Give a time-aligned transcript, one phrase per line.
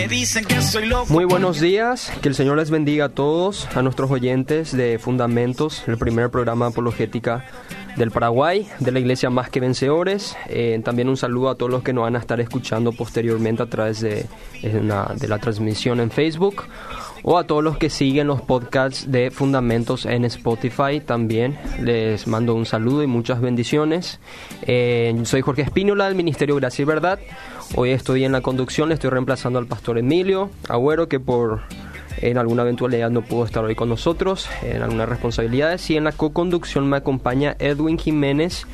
[0.00, 1.12] Me dicen que soy loco.
[1.12, 5.84] Muy buenos días, que el Señor les bendiga a todos, a nuestros oyentes de Fundamentos,
[5.88, 7.44] el primer programa apologética
[7.98, 10.38] del Paraguay, de la Iglesia Más que Vencedores.
[10.48, 13.66] Eh, también un saludo a todos los que nos van a estar escuchando posteriormente a
[13.66, 14.24] través de,
[14.62, 16.64] la transmisión en Facebook
[17.22, 21.58] o a todos los que siguen los podcasts de Fundamentos en Spotify también.
[21.82, 24.18] Les mando un saludo y muchas bendiciones.
[24.62, 27.18] Eh, soy Jorge Espínola del Ministerio Gracia y Verdad.
[27.76, 31.60] Hoy estoy en la conducción, estoy reemplazando al pastor Emilio Agüero que por
[32.20, 35.88] en alguna eventualidad no pudo estar hoy con nosotros, en algunas responsabilidades.
[35.90, 38.66] Y en la co-conducción me acompaña Edwin Jiménez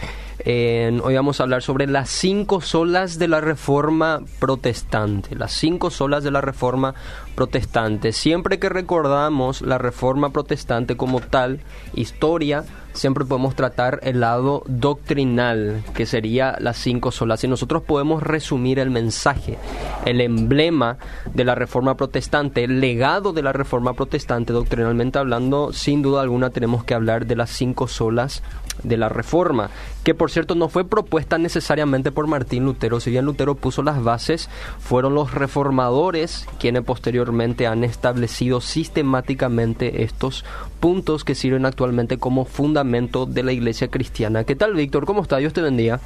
[0.45, 6.23] hoy vamos a hablar sobre las cinco solas de la Reforma Protestante, las cinco solas
[6.23, 6.95] de la Reforma
[7.35, 8.13] Protestante.
[8.13, 11.61] Siempre que recordamos la Reforma Protestante como tal,
[11.95, 17.43] historia, siempre podemos tratar el lado doctrinal, que sería las cinco solas.
[17.45, 19.59] Y nosotros podemos resumir el mensaje,
[20.05, 20.99] el emblema
[21.33, 26.51] de la Reforma Protestante, el legado de la Reforma Protestante, doctrinalmente hablando, sin duda alguna
[26.51, 28.43] tenemos que hablar de las cinco solas
[28.83, 29.71] de la Reforma,
[30.03, 34.03] que por cierto no fue propuesta necesariamente por Martín Lutero, si bien Lutero puso las
[34.03, 34.49] bases,
[34.79, 37.22] fueron los reformadores quienes posteriormente
[37.67, 40.45] han establecido sistemáticamente estos
[40.81, 44.45] puntos que sirven actualmente como fundamento de la iglesia cristiana.
[44.45, 45.07] ¿Qué tal, Víctor?
[45.07, 45.39] ¿Cómo está?
[45.39, 46.01] Dios te bendiga.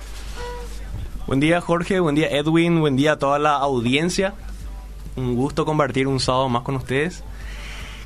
[1.26, 2.00] Buen día, Jorge.
[2.00, 2.80] Buen día, Edwin.
[2.80, 4.34] Buen día a toda la audiencia.
[5.16, 7.24] Un gusto compartir un sábado más con ustedes.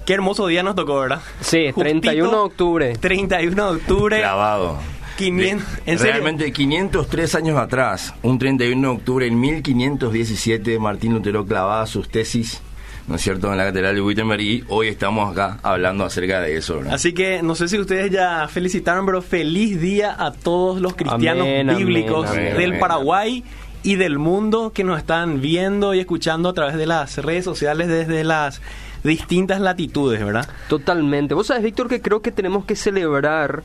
[0.07, 1.21] Qué hermoso día nos tocó, ¿verdad?
[1.41, 2.97] Sí, 31 de octubre.
[2.97, 4.19] 31 de octubre.
[4.19, 4.79] Grabado.
[5.21, 11.87] 500, ¿en Realmente 503 años atrás, un 31 de octubre en 1517, Martín Lutero clavaba
[11.87, 12.63] sus tesis
[13.11, 16.57] ¿no es cierto?, en la Catedral de Wittenberg y hoy estamos acá hablando acerca de
[16.57, 16.81] eso.
[16.89, 21.45] Así que no sé si ustedes ya felicitaron, pero feliz día a todos los cristianos
[21.77, 23.43] bíblicos del Paraguay
[23.83, 27.89] y del mundo que nos están viendo y escuchando a través de las redes sociales
[27.89, 28.63] desde las
[29.03, 30.49] distintas latitudes, ¿verdad?
[30.69, 31.35] Totalmente.
[31.35, 33.65] Vos sabes, Víctor, que creo que tenemos que celebrar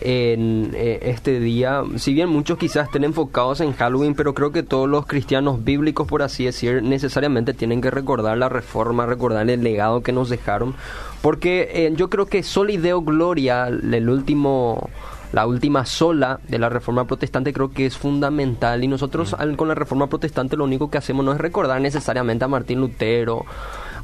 [0.00, 4.62] en eh, este día, si bien muchos quizás estén enfocados en Halloween, pero creo que
[4.62, 9.62] todos los cristianos bíblicos, por así decir, necesariamente tienen que recordar la reforma, recordar el
[9.62, 10.74] legado que nos dejaron,
[11.22, 14.88] porque eh, yo creo que Solideo Gloria, el último
[15.32, 18.82] la última sola de la reforma protestante creo que es fundamental.
[18.82, 22.48] Y nosotros con la reforma protestante lo único que hacemos no es recordar necesariamente a
[22.48, 23.44] Martín Lutero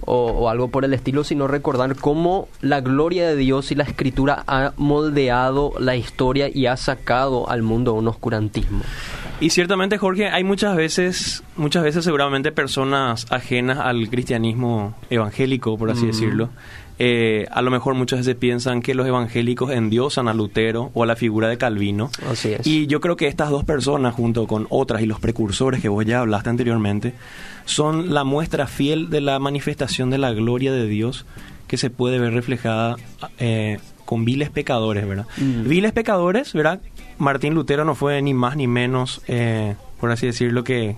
[0.06, 4.44] o, algo por el estilo, sino recordar cómo la gloria de Dios y la escritura
[4.46, 8.82] ha moldeado la historia y ha sacado al mundo un oscurantismo.
[9.40, 15.90] Y ciertamente, Jorge, hay muchas veces, muchas veces seguramente personas ajenas al cristianismo evangélico, por
[15.90, 16.50] así decirlo,
[16.98, 21.06] eh, a lo mejor muchas veces piensan que los evangélicos endiosan a Lutero o a
[21.06, 22.10] la figura de Calvino.
[22.30, 22.66] Así es.
[22.66, 26.04] Y yo creo que estas dos personas, junto con otras y los precursores que vos
[26.04, 27.14] ya hablaste anteriormente,
[27.64, 31.26] son la muestra fiel de la manifestación de la gloria de Dios
[31.66, 32.96] que se puede ver reflejada
[33.38, 35.26] eh, con viles pecadores, ¿verdad?
[35.38, 35.68] Mm.
[35.68, 36.80] Viles pecadores, ¿verdad?
[37.18, 40.94] Martín Lutero no fue ni más ni menos, eh, por así decirlo, que,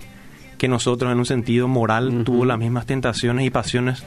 [0.57, 4.03] que nosotros en un sentido moral tuvo las mismas tentaciones y pasiones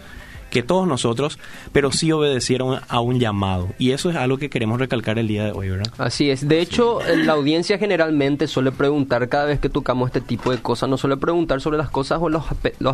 [0.51, 1.39] que todos nosotros,
[1.73, 3.69] pero sí obedecieron a un llamado.
[3.79, 5.93] Y eso es algo que queremos recalcar el día de hoy, ¿verdad?
[5.99, 6.47] Así es.
[6.47, 10.89] De hecho, la audiencia generalmente suele preguntar cada vez que tocamos este tipo de cosas,
[10.89, 12.45] no suele preguntar sobre las cosas o los,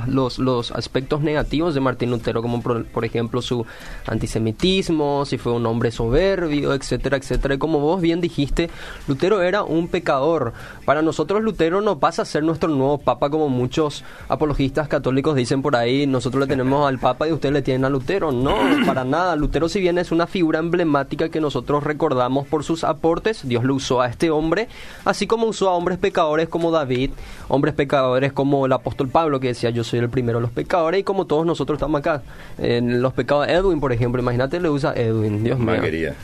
[0.06, 3.64] los, los, aspectos negativos de Martín Lutero, como por, ejemplo su
[4.06, 7.55] antisemitismo, si fue un hombre soberbio, etcétera, etcétera.
[7.55, 8.69] Y como vos bien dijiste,
[9.08, 10.53] Lutero era un pecador.
[10.85, 15.62] Para nosotros Lutero no pasa a ser nuestro nuevo papa como muchos apologistas católicos dicen
[15.62, 18.32] por ahí, nosotros le tenemos al papa y usted ustedes le tienen a Lutero.
[18.32, 18.56] No,
[18.87, 19.37] para nada.
[19.37, 23.75] Lutero, si bien es una figura emblemática que nosotros recordamos por sus aportes, Dios lo
[23.75, 24.69] usó a este hombre,
[25.04, 27.10] así como usó a hombres pecadores como David,
[27.48, 31.00] hombres pecadores como el apóstol Pablo, que decía yo soy el primero de los pecadores,
[31.00, 32.22] y como todos nosotros estamos acá.
[32.58, 35.76] En los pecados, Edwin, por ejemplo, imagínate, le usa Edwin, Dios mío.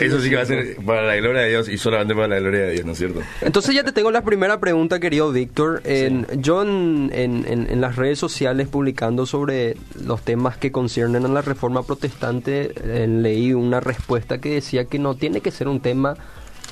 [0.00, 2.38] Eso sí que va a ser para la gloria de Dios y solamente para la
[2.38, 3.20] gloria de Dios, ¿no es cierto?
[3.40, 5.82] Entonces ya te tengo la primera pregunta, querido Víctor.
[5.84, 11.40] En, Yo en, en, las redes sociales publicando sobre los temas que conciernen a la
[11.40, 12.74] reforma protestante,
[13.06, 16.16] leí una respuesta que decía que no tiene que ser un tema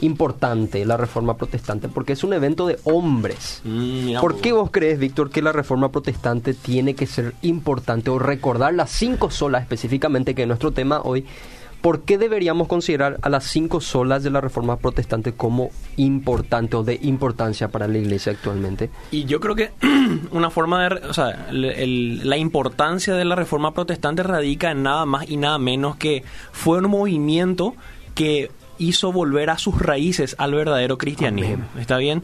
[0.01, 3.61] importante la reforma protestante porque es un evento de hombres.
[3.65, 8.19] Mm, ¿Por qué vos crees, Víctor, que la reforma protestante tiene que ser importante o
[8.19, 11.27] recordar las cinco solas específicamente que es nuestro tema hoy
[11.81, 16.83] ¿por qué deberíamos considerar a las cinco solas de la Reforma Protestante como importante o
[16.83, 18.91] de importancia para la Iglesia actualmente?
[19.11, 19.73] Y yo creo que
[20.31, 20.95] una forma de...
[21.07, 25.97] O sea, la importancia de la Reforma Protestante radica en nada más y nada menos
[25.97, 27.75] que fue un movimiento
[28.15, 31.65] que hizo volver a sus raíces al verdadero cristianismo.
[31.79, 32.23] ¿Está bien?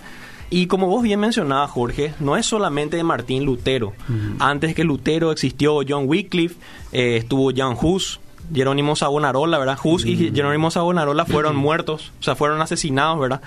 [0.49, 3.95] Y como vos bien mencionabas, Jorge, no es solamente de Martín Lutero.
[4.39, 6.57] Antes que Lutero existió John Wycliffe,
[6.93, 8.21] eh, estuvo Jan Hus,
[8.55, 9.79] Jerónimo Savonarola, ¿verdad?
[9.83, 10.35] Hus y mm.
[10.35, 13.41] Jerónimo Savonarola fueron muertos, o sea, fueron asesinados, ¿verdad?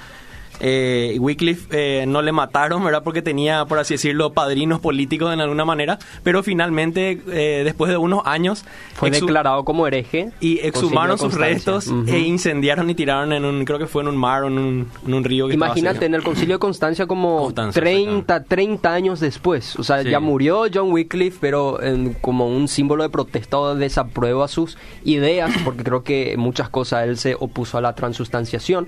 [0.59, 3.03] Eh, Wycliffe eh, no le mataron, ¿verdad?
[3.03, 7.97] Porque tenía, por así decirlo, padrinos políticos en alguna manera, pero finalmente, eh, después de
[7.97, 8.65] unos años...
[8.93, 10.31] Fue declarado como hereje.
[10.39, 14.17] Y exhumaron sus restos e incendiaron y tiraron en un, creo que fue en un
[14.17, 15.49] mar o en un, río.
[15.49, 20.65] Imagínate, en el concilio de Constancia como 30, 30 años después, o sea, ya murió
[20.73, 21.79] John Wycliffe, pero
[22.21, 26.69] como un símbolo de protesta o de desapruebo a sus ideas, porque creo que muchas
[26.69, 28.87] cosas él se opuso a la transustanciación,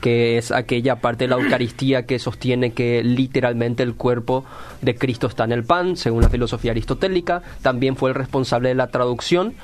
[0.00, 4.44] que es aquella parte de la Eucaristía que sostiene que literalmente el cuerpo
[4.82, 7.42] de Cristo está en el pan, según la filosofía aristotélica.
[7.62, 9.54] También fue el responsable de la traducción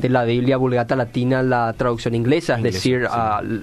[0.00, 3.06] de la Biblia Vulgata Latina la traducción inglesa, es decir,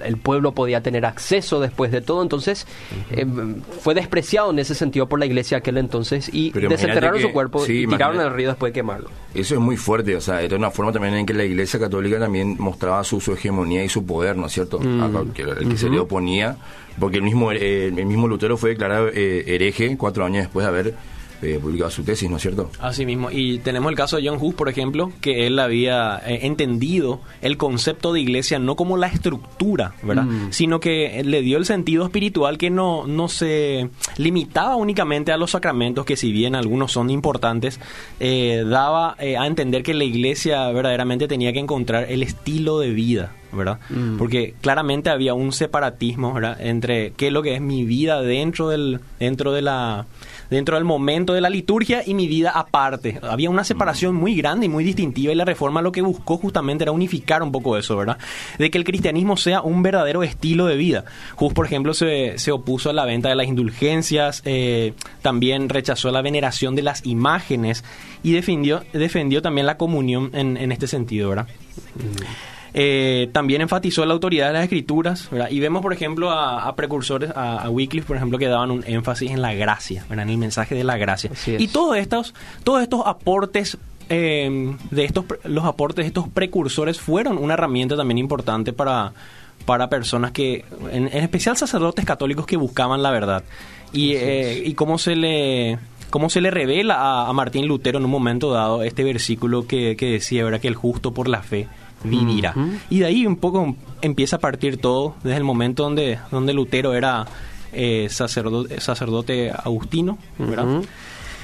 [0.04, 2.66] el pueblo podía tener acceso después de todo, entonces
[3.10, 3.26] eh,
[3.80, 7.86] fue despreciado en ese sentido por la iglesia aquel entonces y desenterraron su cuerpo y
[7.86, 9.10] tiraron al río después de quemarlo.
[9.34, 12.18] Eso es muy fuerte, o sea, era una forma también en que la iglesia católica
[12.18, 14.78] también mostraba su, hegemonía y su poder, ¿no es cierto?
[14.78, 15.32] Mm.
[15.36, 16.56] el que se le oponía,
[16.98, 20.94] porque el mismo, el mismo Lutero fue declarado eh, hereje cuatro años después de haber
[21.40, 22.70] eh, publicado su tesis, ¿no es cierto?
[22.80, 23.30] Así mismo.
[23.30, 27.56] Y tenemos el caso de John Hus, por ejemplo, que él había eh, entendido el
[27.56, 30.24] concepto de iglesia no como la estructura, ¿verdad?
[30.24, 30.48] Mm.
[30.50, 35.52] Sino que le dio el sentido espiritual que no, no se limitaba únicamente a los
[35.52, 37.78] sacramentos, que si bien algunos son importantes,
[38.18, 43.32] eh, daba a entender que la iglesia verdaderamente tenía que encontrar el estilo de vida,
[43.52, 43.78] ¿verdad?
[43.90, 44.18] Mm.
[44.18, 46.60] Porque claramente había un separatismo, ¿verdad?
[46.60, 50.06] Entre qué es lo que es mi vida dentro del dentro de la
[50.50, 53.20] dentro del momento de la liturgia y mi vida aparte.
[53.22, 56.84] Había una separación muy grande y muy distintiva y la reforma lo que buscó justamente
[56.84, 58.18] era unificar un poco eso, ¿verdad?
[58.58, 61.04] De que el cristianismo sea un verdadero estilo de vida.
[61.36, 66.10] Just, por ejemplo, se, se opuso a la venta de las indulgencias, eh, también rechazó
[66.10, 67.84] la veneración de las imágenes
[68.22, 71.46] y defendió, defendió también la comunión en, en este sentido, ¿verdad?
[72.80, 77.68] Eh, también enfatizó la autoridad de las escrituras, y vemos, por ejemplo, a, precursores, a,
[77.68, 80.96] Wycliffe, por ejemplo, que daban un énfasis en la gracia, en el mensaje de la
[80.96, 81.32] gracia.
[81.58, 83.76] Y todos estos, todos estos aportes
[84.08, 89.12] eh, de estos, los aportes de estos precursores fueron una herramienta también importante para,
[89.64, 93.42] para personas que, en, especial sacerdotes católicos que buscaban la verdad.
[93.92, 95.80] Y, eh, y cómo se le
[96.10, 100.06] cómo se le revela a, Martín Lutero en un momento dado este versículo que, que
[100.12, 100.60] decía, ¿verdad?
[100.60, 101.66] Que el justo por la fe
[102.04, 102.54] vivirá.
[102.90, 106.94] Y de ahí un poco empieza a partir todo, desde el momento donde, donde Lutero
[106.94, 107.26] era
[107.72, 110.82] eh, sacerdote, sacerdote agustino, ¿verdad?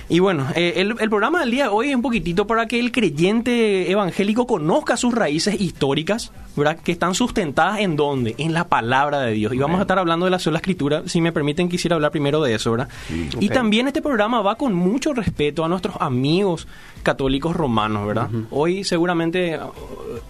[0.09, 2.93] Y bueno, eh, el, programa del día de hoy es un poquitito para que el
[2.93, 6.79] creyente evangélico conozca sus raíces históricas, ¿verdad?
[6.79, 8.35] Que están sustentadas en dónde?
[8.39, 9.55] En la palabra de Dios.
[9.55, 11.03] Y vamos a estar hablando de la sola escritura.
[11.07, 12.89] Si me permiten, quisiera hablar primero de eso, ¿verdad?
[13.41, 16.69] Y también este programa va con mucho respeto a nuestros amigos
[17.03, 18.29] católicos romanos, ¿verdad?
[18.51, 19.59] Hoy seguramente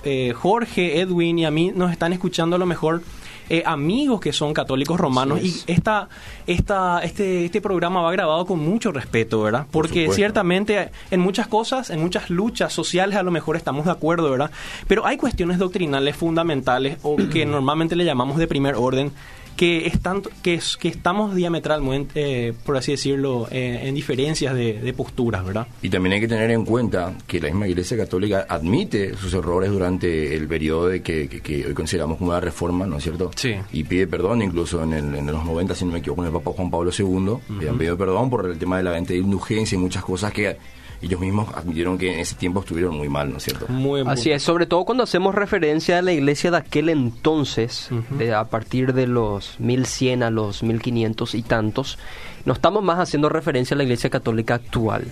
[0.05, 3.03] eh, Jorge, Edwin y a mí nos están escuchando a lo mejor
[3.49, 6.09] eh, amigos que son católicos romanos y esta,
[6.47, 9.67] esta, este, este programa va grabado con mucho respeto, ¿verdad?
[9.71, 14.31] Porque ciertamente en muchas cosas, en muchas luchas sociales a lo mejor estamos de acuerdo,
[14.31, 14.51] ¿verdad?
[14.89, 19.13] Pero hay cuestiones doctrinales fundamentales o que normalmente le llamamos de primer orden
[19.57, 24.93] que, están, que, que estamos diametralmente, eh, por así decirlo, eh, en diferencias de, de,
[24.93, 25.67] posturas, ¿verdad?
[25.83, 29.71] Y también hay que tener en cuenta que la misma Iglesia Católica admite sus errores
[29.71, 33.31] durante el periodo de que, que, hoy consideramos como una reforma, ¿no es cierto?
[33.37, 33.55] Sí.
[33.73, 36.33] Y pide perdón, incluso en, el, en los 90, si no me equivoco, con el
[36.33, 39.21] Papa Juan Pablo II, uh han pedido perdón por el tema de la venta de
[39.21, 40.57] indulgencia y muchas cosas que
[41.05, 43.67] ellos mismos admitieron que en ese tiempo estuvieron muy mal, ¿no es cierto?
[43.69, 48.35] Muy, Así es, sobre todo cuando hacemos referencia a la iglesia de aquel entonces, de,
[48.35, 51.99] a partir de los 1100 a los 1500 y tantos,
[52.45, 55.05] no estamos más haciendo referencia a la iglesia católica actual.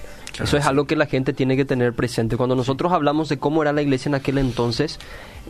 [0.43, 2.37] Eso es algo que la gente tiene que tener presente.
[2.37, 4.99] Cuando nosotros hablamos de cómo era la iglesia en aquel entonces,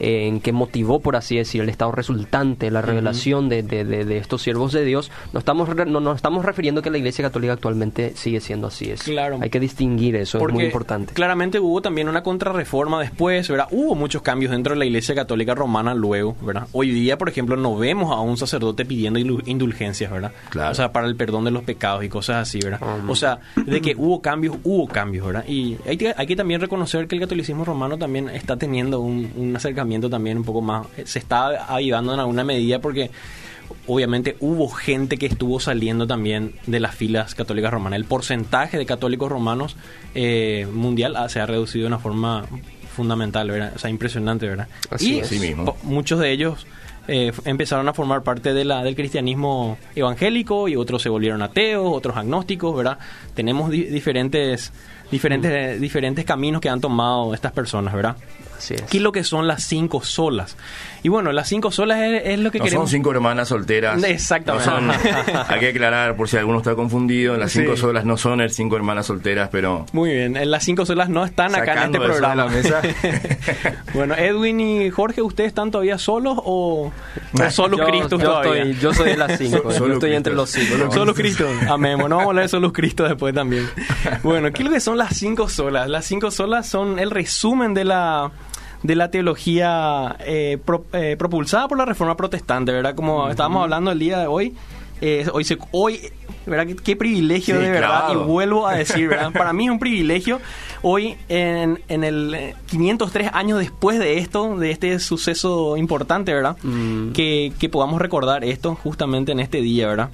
[0.01, 4.73] en que motivó, por así decir, el estado resultante, la revelación de, de, estos siervos
[4.73, 8.69] de Dios, no estamos, no, nos estamos refiriendo que la Iglesia Católica actualmente sigue siendo
[8.69, 8.91] así.
[8.91, 9.39] Es, claro.
[9.41, 11.13] Hay que distinguir eso, es muy importante.
[11.15, 13.69] Claramente hubo también una contrarreforma después, ¿verdad?
[13.71, 16.67] Hubo muchos cambios dentro de la Iglesia Católica Romana luego, ¿verdad?
[16.73, 20.33] Hoy día, por ejemplo, no vemos a un sacerdote pidiendo indulgencias, ¿verdad?
[20.51, 20.73] Claro.
[20.73, 22.81] O sea, para el perdón de los pecados y cosas así, ¿verdad?
[23.09, 25.45] O sea, de que hubo cambios, hubo cambios, ¿verdad?
[25.47, 29.31] Y hay que, hay que también reconocer que el catolicismo romano también está teniendo un,
[29.37, 33.11] un acercamiento también un poco más, se está avivando en alguna medida porque
[33.87, 37.99] obviamente hubo gente que estuvo saliendo también de las filas católicas romanas.
[37.99, 39.77] El porcentaje de católicos romanos
[40.15, 42.47] eh, mundial se ha reducido de una forma
[42.95, 43.73] fundamental, ¿verdad?
[43.75, 44.69] O sea, impresionante, ¿verdad?
[44.91, 45.77] Así y mismo.
[45.83, 46.67] muchos de ellos
[47.09, 51.91] eh, empezaron a formar parte de la, del cristianismo evangélico y otros se volvieron ateos,
[51.93, 52.99] otros agnósticos, ¿verdad?
[53.35, 54.73] Tenemos diferentes,
[55.11, 58.17] diferentes, diferentes caminos que han tomado estas personas, ¿verdad?
[58.69, 60.57] ¿Qué es lo que son las cinco solas?
[61.03, 62.85] Y bueno, las cinco solas es, lo que no queremos.
[62.85, 64.03] son cinco hermanas solteras.
[64.05, 65.11] Exactamente.
[65.49, 69.07] hay que aclarar, por si alguno está confundido, las cinco solas no son cinco hermanas
[69.07, 69.87] solteras, pero...
[69.93, 72.49] Muy bien, las cinco solas no están acá en este programa.
[73.95, 76.93] bueno, Edwin y Jorge, ¿ustedes están todavía solos o,
[77.33, 78.65] o solos Cristo todavía?
[78.81, 80.93] yo soy de las cinco, yo estoy entre los cinco.
[80.93, 81.99] Solos Cristo, amén.
[81.99, 83.69] Bueno, vamos a hablar de solos Cristo después también.
[84.23, 85.89] Bueno, ¿qué es lo que son las cinco solas?
[85.89, 88.31] Las cinco solas son el resumen de la
[88.83, 90.59] de la teología eh,
[90.93, 92.95] eh, propulsada por la reforma protestante, ¿verdad?
[92.95, 94.55] Como estábamos hablando el día de hoy,
[95.01, 96.01] eh, hoy, se, hoy
[96.47, 96.67] ¿verdad?
[96.83, 99.33] Qué, privilegio de verdad, y vuelvo a decir, ¿verdad?
[99.37, 100.41] Para mí es un privilegio
[100.83, 106.57] hoy, en, en el 503 años después de esto, de este suceso importante, ¿verdad?
[106.63, 107.13] Mm.
[107.13, 110.11] Que, que podamos recordar esto justamente en este día, ¿verdad?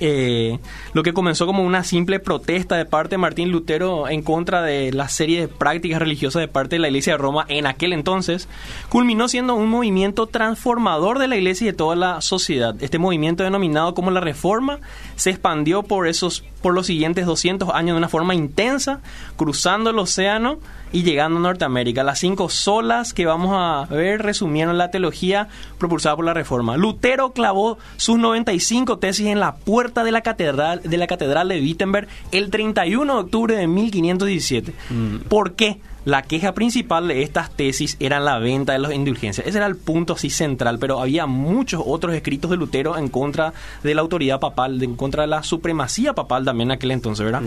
[0.00, 0.58] Eh,
[0.92, 4.92] lo que comenzó como una simple protesta de parte de Martín Lutero en contra de
[4.92, 8.48] la serie de prácticas religiosas de parte de la Iglesia de Roma en aquel entonces,
[8.88, 12.74] culminó siendo un movimiento transformador de la Iglesia y de toda la sociedad.
[12.80, 14.80] Este movimiento denominado como la Reforma
[15.16, 19.00] se expandió por esos por los siguientes 200 años de una forma intensa,
[19.36, 20.58] cruzando el océano
[20.96, 22.02] y llegando a Norteamérica.
[22.02, 26.78] Las cinco solas que vamos a ver resumieron la teología propulsada por la Reforma.
[26.78, 31.60] Lutero clavó sus 95 tesis en la puerta de la catedral de, la catedral de
[31.60, 34.72] Wittenberg el 31 de octubre de 1517.
[34.88, 35.16] Mm.
[35.28, 35.80] ¿Por qué?
[36.06, 39.44] La queja principal de estas tesis era la venta de las indulgencias.
[39.44, 43.52] Ese era el punto así central, pero había muchos otros escritos de Lutero en contra
[43.82, 47.42] de la autoridad papal, en contra de la supremacía papal también en aquel entonces, ¿verdad?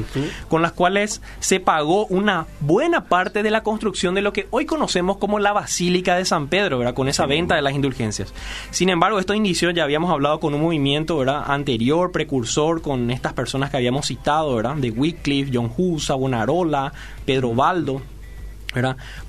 [0.49, 4.65] Con las cuales se pagó una buena parte de la construcción de lo que hoy
[4.65, 6.95] conocemos como la Basílica de San Pedro, ¿verdad?
[6.95, 8.33] Con esa venta de las indulgencias.
[8.71, 11.45] Sin embargo, estos indicios ya habíamos hablado con un movimiento, ¿verdad?
[11.47, 14.75] Anterior, precursor, con estas personas que habíamos citado, ¿verdad?
[14.75, 16.91] De Wycliffe, John Hus, Bonarola,
[17.25, 18.01] Pedro Baldo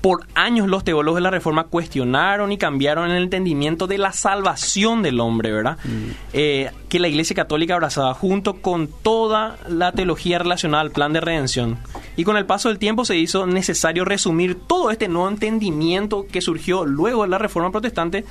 [0.01, 5.01] por años los teólogos de la Reforma cuestionaron y cambiaron el entendimiento de la salvación
[5.01, 5.77] del hombre, ¿verdad?
[5.83, 6.11] Mm.
[6.33, 11.21] Eh, que la Iglesia Católica abrazaba junto con toda la teología relacionada al plan de
[11.21, 11.79] redención.
[12.17, 16.41] Y con el paso del tiempo se hizo necesario resumir todo este nuevo entendimiento que
[16.41, 18.25] surgió luego de la Reforma Protestante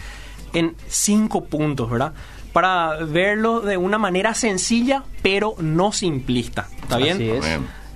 [0.52, 2.12] en cinco puntos, ¿verdad?
[2.52, 6.68] Para verlo de una manera sencilla, pero no simplista.
[6.82, 7.42] ¿Está bien?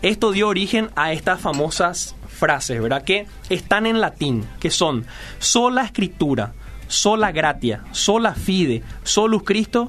[0.02, 3.02] Esto dio origen a estas famosas frases, ¿verdad?
[3.02, 5.06] Que están en latín, que son
[5.38, 6.52] sola escritura,
[6.88, 9.88] sola gratia, sola fide, solus Christus,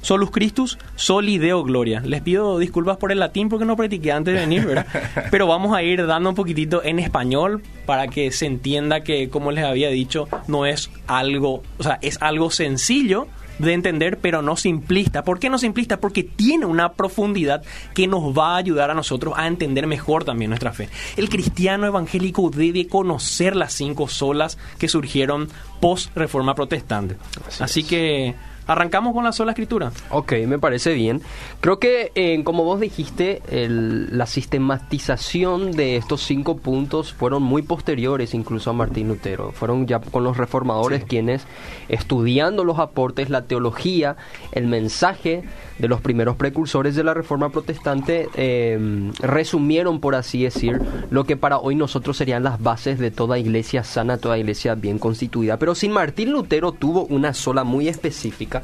[0.00, 2.00] solus Christus, soli deo gloria.
[2.00, 4.86] Les pido disculpas por el latín porque no practiqué antes de venir, ¿verdad?
[5.30, 9.50] Pero vamos a ir dando un poquitito en español para que se entienda que, como
[9.50, 13.26] les había dicho, no es algo, o sea, es algo sencillo,
[13.58, 15.24] de entender, pero no simplista.
[15.24, 15.98] ¿Por qué no simplista?
[16.00, 17.62] Porque tiene una profundidad
[17.94, 20.88] que nos va a ayudar a nosotros a entender mejor también nuestra fe.
[21.16, 25.48] El cristiano evangélico debe conocer las cinco solas que surgieron
[25.80, 27.16] post reforma protestante.
[27.60, 28.34] Así, que
[28.66, 29.92] Arrancamos con la sola escritura.
[30.10, 31.20] Ok, me parece bien.
[31.60, 37.62] Creo que, eh, como vos dijiste, el- la sistematización de estos cinco puntos fueron muy
[37.62, 39.52] posteriores incluso a Martín Lutero.
[39.52, 41.46] Fueron ya con los reformadores quienes,
[41.88, 44.16] estudiando los aportes, la teología,
[44.52, 45.44] el mensaje
[45.78, 50.80] de los primeros precursores de la Reforma Protestante, eh, resumieron, por así decir,
[51.10, 54.98] lo que para hoy nosotros serían las bases de toda iglesia sana, toda iglesia bien
[54.98, 55.58] constituida.
[55.58, 58.55] Pero sin Martín Lutero tuvo una sola muy específica.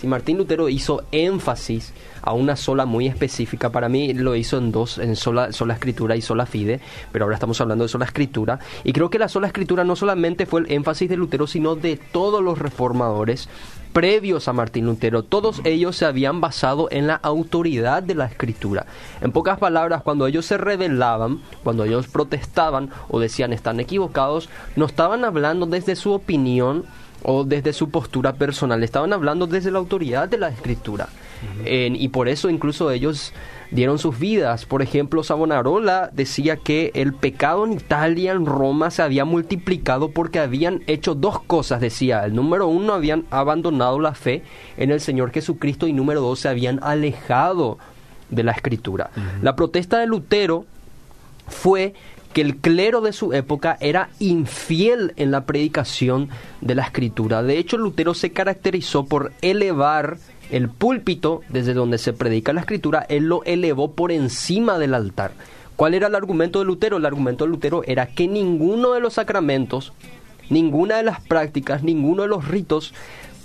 [0.00, 4.70] Si Martín Lutero hizo énfasis a una sola muy específica, para mí lo hizo en
[4.70, 8.60] dos, en sola, sola escritura y sola fide, pero ahora estamos hablando de sola escritura.
[8.84, 11.96] Y creo que la sola escritura no solamente fue el énfasis de Lutero, sino de
[11.96, 13.48] todos los reformadores
[13.92, 15.24] previos a Martín Lutero.
[15.24, 18.86] Todos ellos se habían basado en la autoridad de la escritura.
[19.20, 24.86] En pocas palabras, cuando ellos se rebelaban, cuando ellos protestaban o decían están equivocados, no
[24.86, 26.84] estaban hablando desde su opinión
[27.22, 31.08] o desde su postura personal, estaban hablando desde la autoridad de la escritura.
[31.64, 33.32] En- y por eso incluso ellos
[33.70, 34.64] dieron sus vidas.
[34.66, 40.40] Por ejemplo, Savonarola decía que el pecado en Italia, en Roma, se había multiplicado porque
[40.40, 42.24] habían hecho dos cosas, decía.
[42.24, 44.42] El número uno, habían abandonado la fe
[44.76, 47.78] en el Señor Jesucristo y número dos, se habían alejado
[48.30, 49.10] de la escritura.
[49.40, 50.64] La protesta de Lutero
[51.46, 51.94] fue
[52.32, 56.28] que el clero de su época era infiel en la predicación
[56.60, 57.42] de la escritura.
[57.42, 60.18] De hecho, Lutero se caracterizó por elevar
[60.50, 65.32] el púlpito desde donde se predica la escritura, él lo elevó por encima del altar.
[65.76, 66.96] ¿Cuál era el argumento de Lutero?
[66.96, 69.92] El argumento de Lutero era que ninguno de los sacramentos,
[70.50, 72.94] ninguna de las prácticas, ninguno de los ritos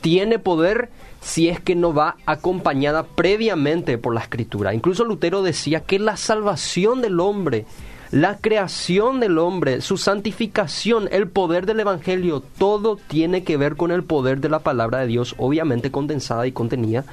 [0.02, 0.90] tiene poder
[1.22, 4.74] si es que no va acompañada previamente por la escritura.
[4.74, 7.66] Incluso Lutero decía que la salvación del hombre,
[8.14, 13.90] la creación del hombre, su santificación, el poder del Evangelio, todo tiene que ver con
[13.90, 17.06] el poder de la palabra de Dios, obviamente condensada y contenida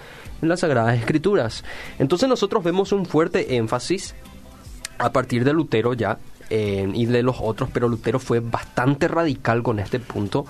[0.42, 1.64] en las Sagradas Escrituras.
[1.98, 4.14] Entonces nosotros vemos un fuerte énfasis
[4.98, 6.18] a partir de Lutero ya
[6.50, 10.44] y de los otros, pero Lutero fue bastante radical con este punto.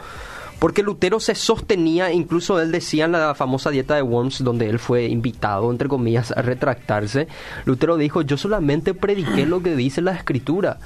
[0.61, 4.79] Porque Lutero se sostenía, incluso él decía en la famosa dieta de Worms, donde él
[4.79, 7.27] fue invitado, entre comillas, a retractarse,
[7.65, 10.79] Lutero dijo, yo solamente prediqué lo que dice la escritura.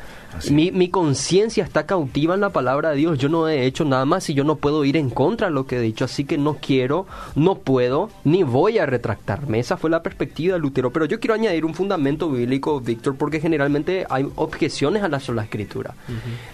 [0.50, 4.04] Mi, mi conciencia está cautiva en la palabra de Dios, yo no he hecho nada
[4.04, 6.38] más y yo no puedo ir en contra de lo que he dicho, así que
[6.38, 9.58] no quiero, no puedo, ni voy a retractarme.
[9.58, 10.92] Esa fue la perspectiva de Lutero.
[10.92, 15.42] Pero yo quiero añadir un fundamento bíblico, Víctor, porque generalmente hay objeciones a la sola
[15.42, 15.94] escritura.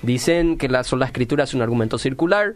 [0.02, 2.54] Dicen que la sola escritura es un argumento circular,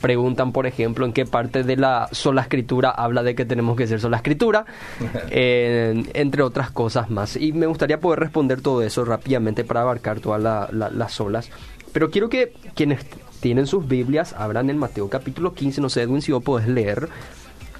[0.00, 3.86] preguntan, por ejemplo, en qué parte de la sola escritura habla de que tenemos que
[3.86, 4.64] ser sola escritura,
[5.30, 7.36] eh, entre otras cosas más.
[7.36, 11.50] Y me gustaría poder responder todo eso rápidamente para abarcar todas la- la- las solas.
[11.92, 13.00] Pero quiero que quienes
[13.40, 17.08] tienen sus Biblias abran en Mateo capítulo 15, no sé, Edwin, si vos podés leer.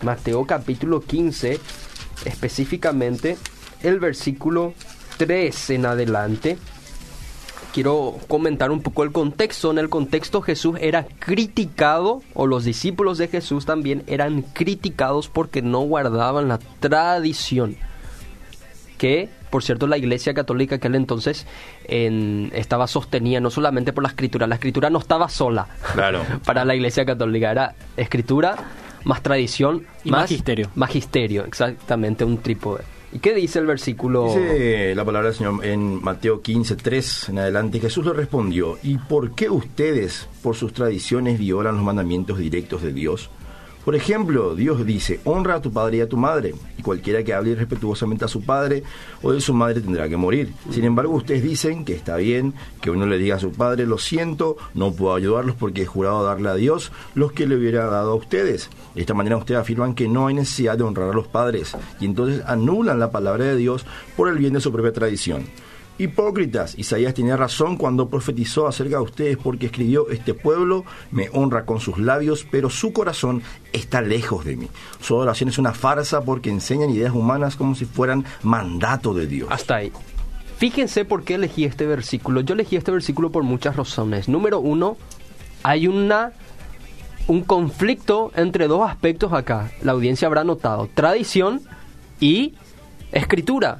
[0.03, 1.59] Mateo capítulo 15,
[2.27, 3.37] específicamente
[3.83, 4.75] el versículo
[5.17, 6.59] 3 en adelante
[7.77, 9.71] quiero comentar un poco el contexto.
[9.71, 15.61] En el contexto Jesús era criticado, o los discípulos de Jesús también eran criticados porque
[15.61, 17.77] no guardaban la tradición.
[18.97, 21.47] Que, por cierto, la Iglesia Católica aquel entonces
[21.85, 26.23] en- estaba sostenida no solamente por la escritura, la escritura no estaba sola Claro.
[26.47, 28.57] para la Iglesia Católica, era escritura
[29.05, 30.71] más tradición Y más magisterio.
[30.75, 32.85] Magisterio, exactamente, un trípode.
[33.13, 34.27] ¿Y qué dice el versículo?
[34.27, 37.81] Dice la palabra del Señor en Mateo 15, 3 en adelante.
[37.81, 42.93] Jesús le respondió: ¿Y por qué ustedes, por sus tradiciones, violan los mandamientos directos de
[42.93, 43.31] Dios?
[43.87, 47.33] Por ejemplo, Dios dice: Honra a tu padre y a tu madre, y cualquiera que
[47.33, 48.83] hable irrespetuosamente a su padre
[49.23, 50.53] o de su madre tendrá que morir.
[50.73, 53.99] Sin embargo, ustedes dicen que está bien que uno le diga a su padre: Lo
[53.99, 58.11] siento, no puedo ayudarlos porque he jurado darle a Dios los que le hubiera dado
[58.11, 58.71] a ustedes.
[58.97, 62.07] De esta manera, ustedes afirman que no hay necesidad de honrar a los padres, y
[62.07, 65.45] entonces anulan la palabra de Dios por el bien de su propia tradición.
[65.99, 71.65] Hipócritas, Isaías tenía razón cuando profetizó acerca de ustedes porque escribió, este pueblo me honra
[71.65, 74.69] con sus labios, pero su corazón está lejos de mí.
[75.01, 79.49] Su adoración es una farsa porque enseñan ideas humanas como si fueran mandato de Dios.
[79.51, 79.93] Hasta ahí.
[80.59, 82.41] Fíjense por qué elegí este versículo.
[82.41, 84.29] Yo elegí este versículo por muchas razones.
[84.29, 84.97] Número uno,
[85.63, 86.33] hay una
[87.29, 89.71] un conflicto entre dos aspectos acá.
[89.83, 91.63] La audiencia habrá notado tradición
[92.21, 92.55] y
[93.13, 93.79] escritura.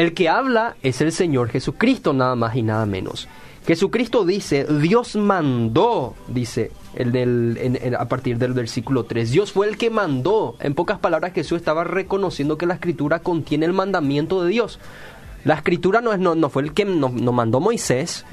[0.00, 3.28] El que habla es el Señor Jesucristo, nada más y nada menos.
[3.66, 9.30] Jesucristo dice, Dios mandó, dice el del, a partir del versículo 3.
[9.30, 10.56] Dios fue el que mandó.
[10.60, 14.78] En pocas palabras, Jesús estaba reconociendo que la escritura contiene el mandamiento de Dios.
[15.44, 18.24] La escritura no, es, no, no fue el que nos no mandó Moisés,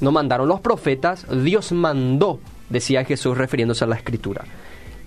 [0.00, 4.44] no mandaron los profetas, Dios mandó, decía Jesús refiriéndose a la escritura.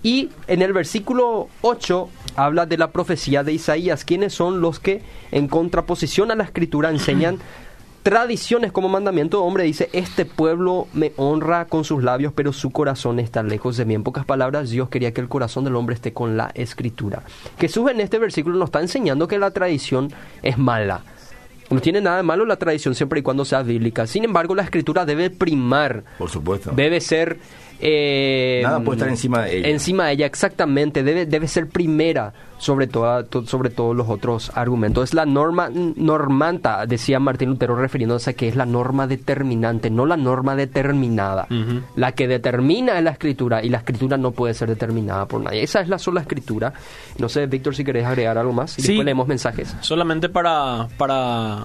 [0.02, 5.02] Y en el versículo 8 habla de la profecía de Isaías, quienes son los que
[5.32, 7.38] en contraposición a la escritura enseñan
[8.06, 13.18] tradiciones como mandamiento hombre dice, este pueblo me honra con sus labios, pero su corazón
[13.18, 13.94] está lejos de mí.
[13.94, 17.24] En pocas palabras, Dios quería que el corazón del hombre esté con la escritura.
[17.58, 21.02] Jesús en este versículo nos está enseñando que la tradición es mala.
[21.68, 24.06] No tiene nada de malo la tradición siempre y cuando sea bíblica.
[24.06, 26.04] Sin embargo, la escritura debe primar.
[26.16, 26.70] Por supuesto.
[26.76, 27.40] Debe ser
[27.80, 29.68] eh, Nada puede estar encima de ella.
[29.68, 31.02] Encima de ella, exactamente.
[31.02, 35.04] Debe, debe ser primera sobre, toda, to- sobre todos los otros argumentos.
[35.10, 40.06] Es la norma normanta, decía Martín Lutero refiriéndose a que es la norma determinante, no
[40.06, 41.46] la norma determinada.
[41.96, 45.62] La que determina es la escritura y la escritura no puede ser determinada por nadie.
[45.62, 46.72] Esa es la sola escritura.
[47.18, 48.78] No sé, Víctor, si querés agregar algo más.
[48.78, 48.88] Y Sí.
[48.88, 49.76] después leemos mensajes.
[49.80, 51.64] Solamente para, para,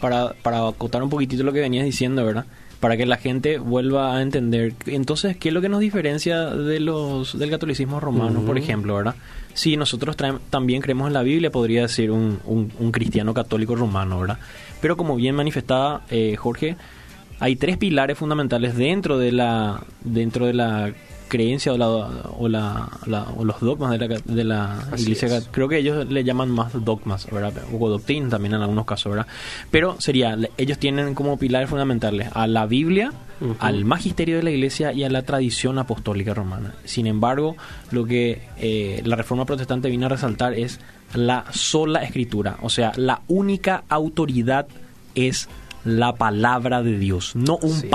[0.00, 2.44] para, para acotar un poquitito lo que venías diciendo, ¿verdad?
[2.80, 4.74] Para que la gente vuelva a entender.
[4.86, 9.14] Entonces, ¿qué es lo que nos diferencia de los del catolicismo romano, por ejemplo, ¿verdad?
[9.54, 10.14] Si nosotros
[10.50, 14.38] también creemos en la Biblia, podría decir un, un- un cristiano católico romano, ¿verdad?
[14.82, 16.76] Pero como bien manifestaba eh, Jorge,
[17.40, 20.92] hay tres pilares fundamentales dentro de la dentro de la
[21.28, 25.36] creencia o, la, o, la, la- o los dogmas de la, de la Así iglesia
[25.38, 25.48] es.
[25.50, 27.52] creo que ellos le llaman más dogmas ¿verdad?
[27.78, 29.26] o doctrina también en algunos casos ¿verdad?
[29.70, 33.12] pero sería ellos tienen como pilares fundamentales a la Biblia
[33.58, 37.56] al magisterio de la iglesia y a la tradición apostólica romana sin embargo
[37.90, 40.80] lo que eh, la reforma protestante vino a resaltar es
[41.14, 44.66] la sola escritura o sea la única autoridad
[45.14, 45.48] es
[45.84, 47.90] la palabra de Dios, no un Así es.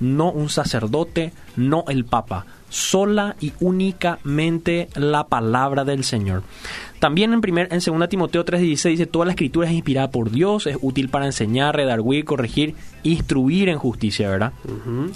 [0.00, 6.42] No un sacerdote, no el papa, sola y únicamente la palabra del Señor.
[6.98, 10.66] También en primer en 2 Timoteo 3:16 dice, toda la escritura es inspirada por Dios,
[10.66, 14.52] es útil para enseñar, redarguir, corregir, instruir en justicia, ¿verdad?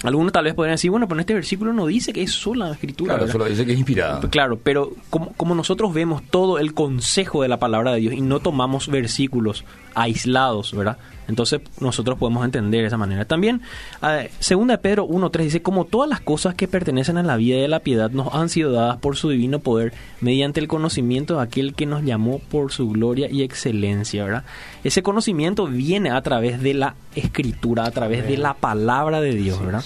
[0.03, 2.67] Algunos tal vez podrían decir, bueno, pero en este versículo no dice que es sola
[2.67, 3.13] la escritura.
[3.13, 3.33] Claro, ¿verdad?
[3.33, 4.19] solo dice que es inspirada.
[4.29, 8.21] Claro, pero como, como nosotros vemos todo el consejo de la palabra de Dios y
[8.21, 9.65] no tomamos versículos
[9.95, 10.97] aislados, ¿verdad?
[11.29, 13.25] Entonces nosotros podemos entender de esa manera.
[13.25, 13.61] También,
[14.01, 17.57] eh, segunda de Pedro 1.3 dice, como todas las cosas que pertenecen a la vida
[17.57, 21.37] y a la piedad nos han sido dadas por su divino poder mediante el conocimiento
[21.37, 24.43] de aquel que nos llamó por su gloria y excelencia, ¿verdad?
[24.83, 29.63] Ese conocimiento viene a través de la escritura, a través de la palabra de Dios,
[29.63, 29.83] ¿verdad?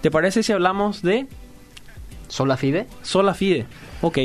[0.00, 1.26] ¿Te parece si hablamos de
[2.28, 2.86] ¿Sola fide?
[3.02, 3.66] Sola fide.
[4.02, 4.18] Ok.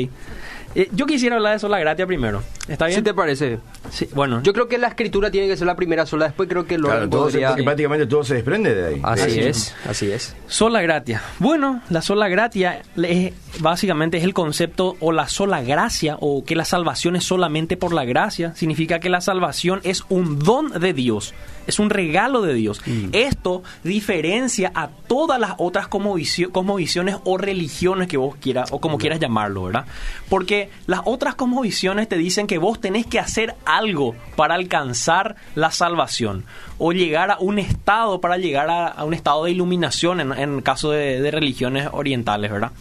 [0.74, 2.42] Eh, yo quisiera hablar de sola gratia primero.
[2.66, 2.98] ¿Está bien?
[2.98, 3.58] ¿Sí te parece?
[3.90, 6.66] Sí, bueno, Yo creo que la escritura tiene que ser la primera sola, después creo
[6.66, 7.48] que lo Claro, todo se- podría...
[7.48, 9.00] porque prácticamente todo se desprende de ahí.
[9.04, 10.34] Así De- es, así es.
[10.48, 11.22] sola gratia.
[11.38, 16.56] Bueno, la sola gratia es- básicamente es el concepto o la sola gracia o que
[16.56, 18.54] la salvación es solamente por la gracia.
[18.56, 21.34] Significa que la salvación es un don de Dios,
[21.66, 22.80] es un regalo de Dios.
[23.12, 28.98] Esto diferencia a todas las otras cosmovisio- cosmovisiones o religiones que vos quieras o como
[28.98, 29.86] quieras llamarlo, ¿verdad?
[30.28, 35.70] Porque las otras cosmovisiones te dicen que vos tenés que hacer algo para alcanzar la
[35.70, 36.44] salvación
[36.78, 40.60] o llegar a un estado para llegar a, a un estado de iluminación en, en
[40.60, 42.72] caso de, de religiones orientales, ¿verdad?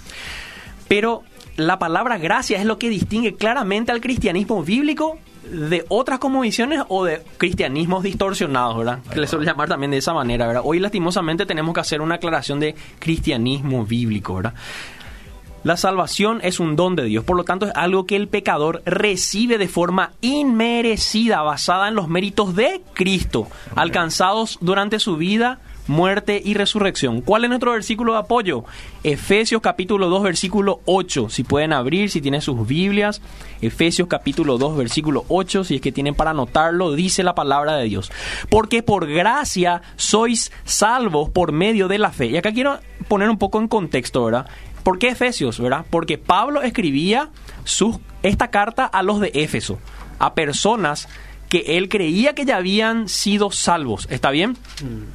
[0.87, 1.23] Pero
[1.55, 5.19] la palabra gracia es lo que distingue claramente al cristianismo bíblico
[5.51, 8.99] de otras cosmovisiones o de cristianismos distorsionados, ¿verdad?
[9.11, 10.63] Que le suele llamar también de esa manera, ¿verdad?
[10.65, 14.53] Hoy lastimosamente tenemos que hacer una aclaración de cristianismo bíblico, ¿verdad?
[15.63, 18.81] La salvación es un don de Dios, por lo tanto es algo que el pecador
[18.85, 26.41] recibe de forma inmerecida, basada en los méritos de Cristo, alcanzados durante su vida, muerte
[26.43, 27.21] y resurrección.
[27.21, 28.63] ¿Cuál es nuestro versículo de apoyo?
[29.03, 31.29] Efesios capítulo 2 versículo 8.
[31.29, 33.21] Si pueden abrir, si tienen sus Biblias,
[33.61, 37.85] Efesios capítulo 2 versículo 8, si es que tienen para anotarlo, dice la palabra de
[37.85, 38.11] Dios.
[38.49, 42.27] Porque por gracia sois salvos por medio de la fe.
[42.27, 44.47] Y acá quiero poner un poco en contexto, ¿verdad?
[44.83, 45.85] ¿Por qué Efesios, verdad?
[45.89, 47.29] Porque Pablo escribía
[48.21, 49.79] esta carta a los de Éfeso,
[50.19, 51.07] a personas
[51.53, 54.57] que él creía que ya habían sido salvos, ¿está bien?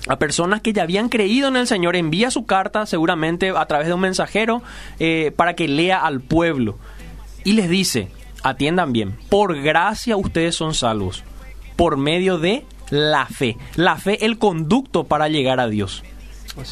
[0.06, 3.88] A personas que ya habían creído en el Señor, envía su carta seguramente a través
[3.88, 4.62] de un mensajero
[5.00, 6.78] eh, para que lea al pueblo
[7.42, 8.12] y les dice,
[8.44, 11.24] atiendan bien, por gracia ustedes son salvos,
[11.74, 16.04] por medio de la fe, la fe el conducto para llegar a Dios.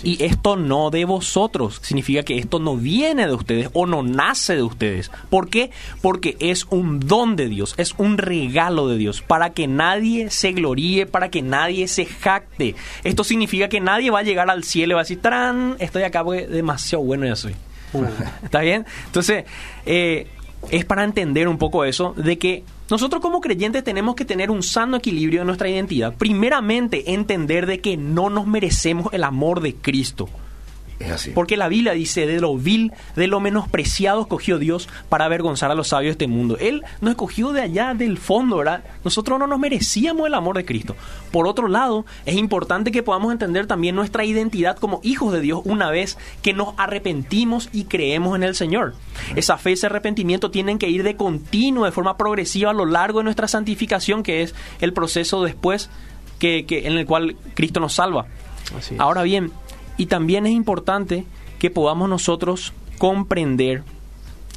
[0.03, 1.81] Y esto no de vosotros.
[1.83, 5.11] Significa que esto no viene de ustedes o no nace de ustedes.
[5.31, 5.71] ¿Por qué?
[6.03, 10.53] Porque es un don de Dios, es un regalo de Dios, para que nadie se
[10.53, 12.75] gloríe, para que nadie se jacte.
[13.05, 15.77] Esto significa que nadie va a llegar al cielo y va a decir, ¡tran!
[15.79, 17.55] Estoy acá porque demasiado bueno ya soy.
[18.43, 18.85] ¿Está bien?
[19.07, 19.45] Entonces,
[19.85, 20.27] eh,
[20.71, 24.63] es para entender un poco eso, de que nosotros como creyentes tenemos que tener un
[24.63, 26.15] sano equilibrio en nuestra identidad.
[26.15, 30.29] Primeramente, entender de que no nos merecemos el amor de Cristo.
[30.99, 31.31] Es así.
[31.31, 35.75] Porque la Biblia dice, de lo vil, de lo menospreciado escogió Dios para avergonzar a
[35.75, 36.57] los sabios de este mundo.
[36.59, 38.85] Él nos escogió de allá del fondo, ¿verdad?
[39.05, 40.97] Nosotros no nos merecíamos el amor de Cristo.
[41.33, 45.61] Por otro lado, es importante que podamos entender también nuestra identidad como hijos de Dios
[45.65, 48.95] una vez que nos arrepentimos y creemos en el Señor.
[49.35, 53.19] Esa fe, ese arrepentimiento tienen que ir de continuo, de forma progresiva a lo largo
[53.19, 55.91] de nuestra santificación, que es el proceso después
[56.39, 58.27] que, que en el cual Cristo nos salva.
[58.99, 59.53] Ahora bien,
[59.97, 61.25] y también es importante
[61.59, 63.83] que podamos nosotros comprender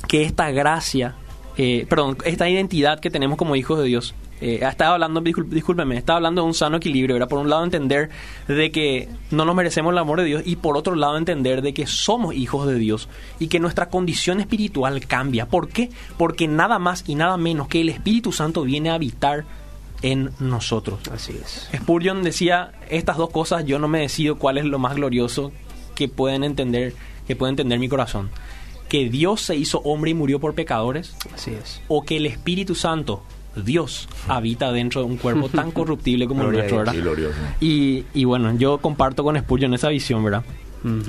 [0.08, 1.16] que esta gracia,
[1.58, 6.18] eh, perdón, esta identidad que tenemos como hijos de Dios, eh, estaba hablando, discúlpeme, estaba
[6.18, 8.10] hablando de un sano equilibrio, era por un lado entender
[8.48, 11.74] de que no nos merecemos el amor de Dios y por otro lado entender de
[11.74, 15.48] que somos hijos de Dios y que nuestra condición espiritual cambia.
[15.48, 15.90] ¿Por qué?
[16.18, 19.44] Porque nada más y nada menos que el Espíritu Santo viene a habitar
[20.02, 21.00] en nosotros.
[21.12, 21.70] Así es.
[21.76, 25.52] Spurgeon decía estas dos cosas, yo no me decido cuál es lo más glorioso
[25.96, 26.94] que pueden entender,
[27.28, 28.30] que puede entender mi corazón.
[28.88, 31.82] Que Dios se hizo hombre y murió por pecadores, Así es.
[31.88, 33.24] o que el Espíritu Santo,
[33.56, 36.78] Dios, habita dentro de un cuerpo tan corruptible como el nuestro.
[36.80, 36.96] ¿verdad?
[37.60, 40.44] Y, y bueno, yo comparto con Spurgeon esa visión, ¿verdad?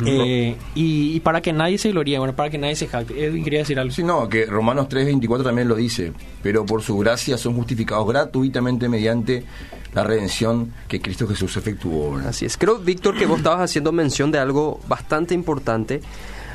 [0.07, 3.25] Eh, y, y para que nadie se gloríe, bueno, para que nadie se jacte.
[3.25, 3.93] Edwin quería decir algo.
[3.95, 8.89] Sí, no, que Romanos 3:24 también lo dice, pero por su gracia son justificados gratuitamente
[8.89, 9.45] mediante
[9.95, 12.17] la redención que Cristo Jesús efectuó.
[12.19, 12.57] Así es.
[12.57, 16.01] Creo, Víctor, que vos estabas haciendo mención de algo bastante importante.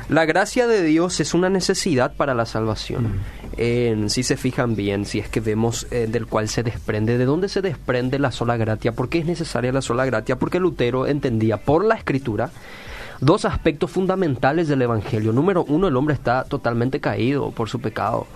[0.08, 3.14] La gracia de Dios es una necesidad para la salvación.
[3.56, 7.24] En- si se fijan bien, si es que vemos eh, del cual se desprende, ¿de
[7.24, 8.92] dónde se desprende la sola gratia?
[8.92, 10.36] ¿Por qué es necesaria la sola gratia?
[10.38, 12.50] Porque Lutero entendía por la escritura
[13.20, 15.32] dos aspectos fundamentales del Evangelio.
[15.32, 18.26] Número uno, el hombre está totalmente caído por su pecado.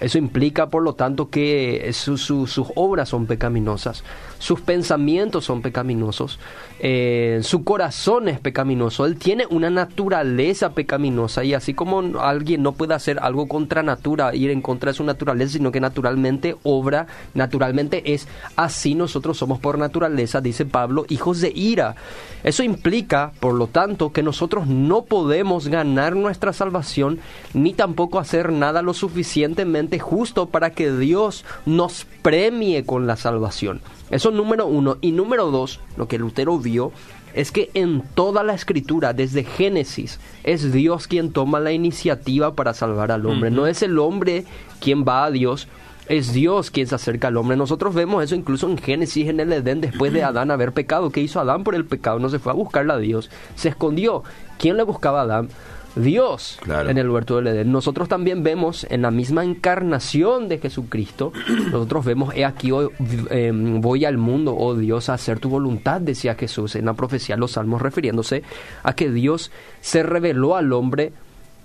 [0.00, 4.04] Eso implica, por lo tanto, que su- su- sus obras son pecaminosas,
[4.40, 6.38] sus pensamientos son pecaminosos,
[6.80, 12.72] eh, su corazón es pecaminoso, él tiene una naturaleza pecaminosa y así como alguien no
[12.72, 17.06] puede hacer algo contra natura, ir en contra de su naturaleza, sino que naturalmente obra,
[17.34, 18.26] naturalmente es
[18.56, 21.94] así nosotros somos por naturaleza, dice Pablo, hijos de ira.
[22.42, 27.18] Eso implica, por lo tanto, que nosotros no podemos ganar nuestra salvación
[27.52, 33.82] ni tampoco hacer nada lo suficientemente justo para que Dios nos premie con la salvación.
[34.10, 34.98] Eso número uno.
[35.00, 36.92] Y número dos, lo que Lutero vio
[37.34, 42.74] es que en toda la escritura, desde Génesis, es Dios quien toma la iniciativa para
[42.74, 43.50] salvar al hombre.
[43.50, 44.44] No es el hombre
[44.80, 45.68] quien va a Dios,
[46.08, 47.56] es Dios quien se acerca al hombre.
[47.56, 51.10] Nosotros vemos eso incluso en Génesis, en el Edén, después de Adán haber pecado.
[51.10, 52.18] ¿Qué hizo Adán por el pecado?
[52.18, 54.24] No se fue a buscarle a Dios, se escondió.
[54.58, 55.48] ¿Quién le buscaba a Adán?
[55.96, 56.90] Dios Claro.
[56.90, 57.72] en el huerto del Edén.
[57.72, 61.32] Nosotros también vemos en la misma encarnación de Jesucristo,
[61.72, 62.88] nosotros vemos, he aquí hoy,
[63.30, 67.34] eh, voy al mundo, oh Dios, a hacer tu voluntad, decía Jesús en la profecía
[67.34, 68.42] de los salmos, refiriéndose
[68.82, 69.50] a que Dios
[69.80, 71.12] se reveló al hombre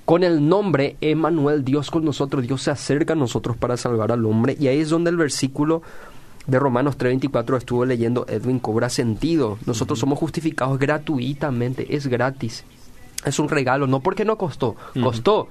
[0.05, 4.25] con el nombre Emanuel, Dios con nosotros, Dios se acerca a nosotros para salvar al
[4.25, 4.55] hombre.
[4.59, 5.81] Y ahí es donde el versículo
[6.45, 9.57] de Romanos 3:24 estuvo leyendo Edwin cobra sentido.
[9.65, 12.65] Nosotros somos justificados gratuitamente, es gratis.
[13.25, 15.49] Es un regalo, no porque no costó, costó.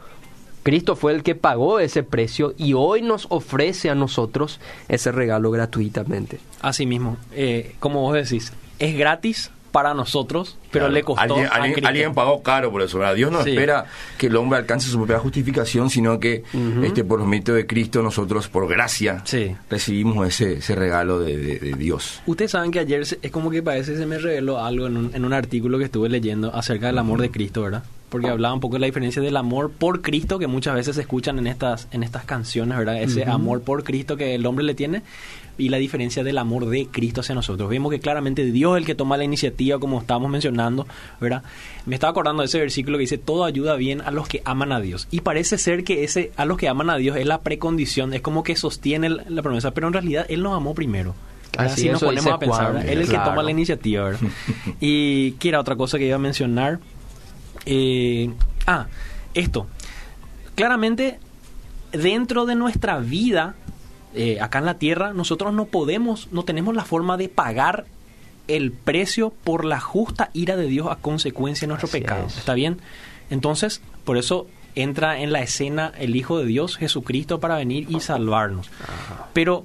[0.62, 5.50] Cristo fue el que pagó ese precio y hoy nos ofrece a nosotros ese regalo
[5.50, 6.40] gratuitamente.
[6.62, 10.94] Así mismo, eh, como vos decís, es gratis para nosotros, pero Claro.
[10.94, 11.34] le costó
[11.82, 12.96] Alguien, pagó caro por eso.
[13.00, 13.16] ¿verdad?
[13.16, 13.50] Dios no Sí.
[13.50, 16.44] espera que el hombre alcance su propia justificación, sino que
[16.84, 19.56] este, por los méritos de Cristo, nosotros, por gracia, Sí.
[19.68, 22.22] recibimos ese, ese regalo de, de- de Dios.
[22.24, 25.10] Ustedes saben que ayer se- es como que parece se me reveló algo en un,
[25.12, 27.82] en un artículo que estuve leyendo acerca del amor de Cristo, ¿verdad?
[28.10, 31.00] Porque hablaba un poco de la diferencia del amor por Cristo que muchas veces se
[31.00, 33.02] escuchan en estas, en estas canciones, ¿verdad?
[33.02, 35.02] Ese amor por Cristo que el hombre le tiene
[35.58, 37.68] y la diferencia del amor de Cristo hacia nosotros.
[37.68, 40.86] Vemos que claramente Dios es el que toma la iniciativa, como estábamos mencionando,
[41.20, 41.42] ¿verdad?
[41.86, 44.72] Me estaba acordando de ese versículo que dice, todo ayuda bien a los que aman
[44.72, 45.08] a Dios.
[45.10, 48.20] Y parece ser que ese a los que aman a Dios es la precondición, es
[48.20, 51.14] como que sostiene la promesa, pero en realidad Él nos amó primero.
[51.56, 53.24] Así, si nos ponemos a pensar, él es el claro.
[53.24, 54.20] que toma la iniciativa, ¿verdad?
[54.80, 56.80] y qué era otra cosa que iba a mencionar.
[57.66, 58.30] Eh,
[58.66, 58.86] ah,
[59.34, 59.68] esto.
[60.54, 61.18] Claramente,
[61.92, 63.54] dentro de nuestra vida,
[64.14, 67.86] eh, acá en la tierra, nosotros no podemos, no tenemos la forma de pagar
[68.48, 72.26] el precio por la justa ira de Dios a consecuencia de nuestro Así pecado.
[72.26, 72.38] es.
[72.38, 72.78] ¿Está bien?
[73.30, 78.00] Entonces, por eso entra en la escena el Hijo de Dios, Jesucristo, para venir y
[78.00, 78.70] salvarnos.
[79.32, 79.64] Pero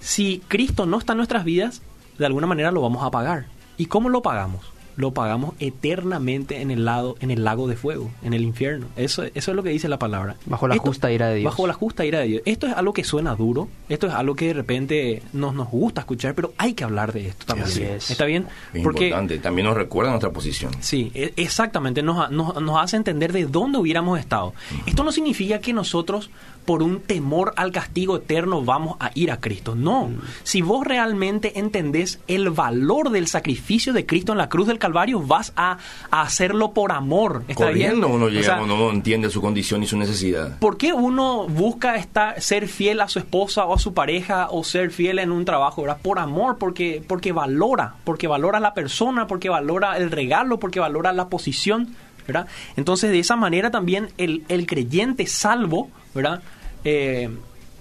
[0.00, 1.82] si Cristo no está en nuestras vidas,
[2.18, 3.46] de alguna manera lo vamos a pagar.
[3.76, 4.71] ¿Y cómo lo pagamos?
[4.96, 8.86] Lo pagamos eternamente en el lado en el lago de fuego, en el infierno.
[8.96, 10.36] Eso, eso es lo que dice la palabra.
[10.46, 11.50] Bajo la justa ira de Dios.
[11.50, 12.42] Bajo la justa ira de Dios.
[12.44, 16.00] Esto es algo que suena duro, esto es algo que de repente nos, nos gusta
[16.02, 17.68] escuchar, pero hay que hablar de esto también.
[17.68, 18.10] Así es.
[18.10, 18.46] ¿Está bien?
[18.72, 20.72] Es Porque importante, también nos recuerda nuestra posición.
[20.80, 24.54] Sí, e- exactamente, nos, ha- nos, nos hace entender de dónde hubiéramos estado.
[24.86, 26.30] Esto no significa que nosotros,
[26.64, 29.74] por un temor al castigo eterno, vamos a ir a Cristo.
[29.74, 30.10] No,
[30.42, 35.20] si vos realmente entendés el valor del sacrificio de Cristo en la cruz del Calvario,
[35.20, 35.78] vas a,
[36.10, 37.44] a hacerlo por amor.
[37.48, 38.16] ¿Está Corriendo bien?
[38.16, 40.58] uno O llega sea, cuando uno entiende su condición y su necesidad.
[40.58, 44.64] ¿Por qué uno busca estar, ser fiel a su esposa o a su pareja o
[44.64, 45.82] ser fiel en un trabajo?
[45.82, 45.98] ¿verdad?
[46.02, 50.80] Por amor, porque, porque valora, porque valora a la persona, porque valora el regalo, porque
[50.80, 51.94] valora la posición.
[52.26, 52.46] ¿verdad?
[52.76, 56.42] Entonces, de esa manera también el, el creyente salvo, ¿verdad?
[56.84, 57.28] Eh,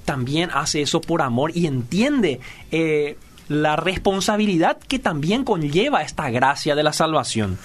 [0.05, 2.39] también hace eso por amor y entiende
[2.71, 3.17] eh,
[3.47, 7.57] la responsabilidad que también conlleva esta gracia de la salvación.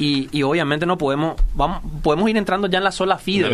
[0.00, 3.48] Y, y obviamente no podemos, vamos, podemos ir entrando ya en la sola fide,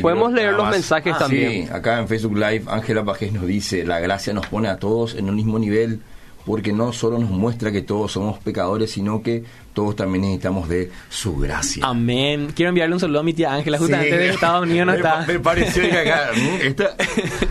[0.00, 1.66] Podemos leer los mensajes Ah, también.
[1.66, 5.14] Sí, acá en Facebook Live, Ángela Pajés nos dice, la gracia nos pone a todos
[5.16, 6.00] en un mismo nivel,
[6.46, 10.90] porque no solo nos muestra que todos somos pecadores, sino que todos también necesitamos de
[11.08, 11.84] su gracia.
[11.86, 12.52] Amén.
[12.54, 14.16] Quiero enviarle un saludo a mi tía Ángela, justamente Sí.
[14.16, 15.24] de Estados Unidos no me, está.
[15.26, 16.96] Me pareció que acá, mm, esta,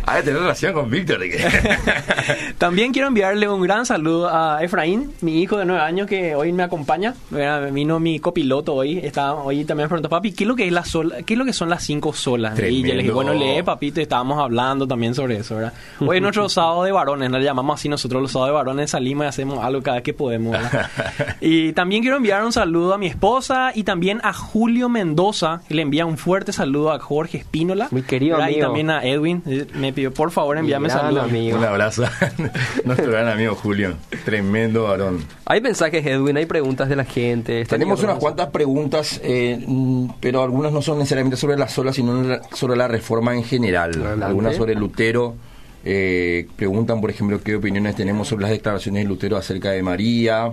[0.06, 1.22] ha de tener relación con Víctor.
[2.58, 6.52] También quiero enviarle un gran saludo a Efraín, mi hijo de nueve años que hoy
[6.52, 7.16] me acompaña.
[7.30, 9.00] Mira, Vino mi copiloto hoy.
[9.00, 11.46] Está, hoy también preguntó, papi, ¿qué es lo que es la sola, qué es lo
[11.46, 12.58] que son las cinco solas?
[12.60, 15.74] Y yo le dije, bueno, lee, papito, y estábamos hablando también sobre eso, ¿verdad?
[16.00, 18.90] Hoy es nuestro sábado de varones, nos le llamamos así nosotros los sábados de varones,
[18.92, 20.90] salimos y hacemos algo cada vez que podemos, ¿verdad?
[21.42, 25.82] y también quiero enviar un saludo a mi esposa y también a Julio Mendoza, le
[25.82, 27.88] envía un fuerte saludo a Jorge Espínola.
[27.92, 28.50] Mi querido ¿verdad?
[28.50, 28.68] Y amigo.
[28.68, 31.24] también a Edwin, eh, me pidió por favor enviarme gran saludos.
[31.26, 31.58] amigo.
[31.58, 32.04] Un abrazo
[32.86, 33.96] nuestro gran amigo Julio.
[34.26, 35.20] Tremendo varón.
[35.46, 37.66] Hay mensajes, Edwin, hay preguntas de la gente.
[37.66, 42.40] Tenemos unas cuantas preguntas, eh, mm, pero algunas no son necesariamente sobre la sola, sino
[42.54, 43.92] sobre la reforma en general.
[43.96, 44.26] Adelante.
[44.26, 45.36] Algunas sobre Lutero.
[45.84, 50.52] eh, preguntan, por ejemplo, qué opiniones tenemos sobre las declaraciones de Lutero acerca de María.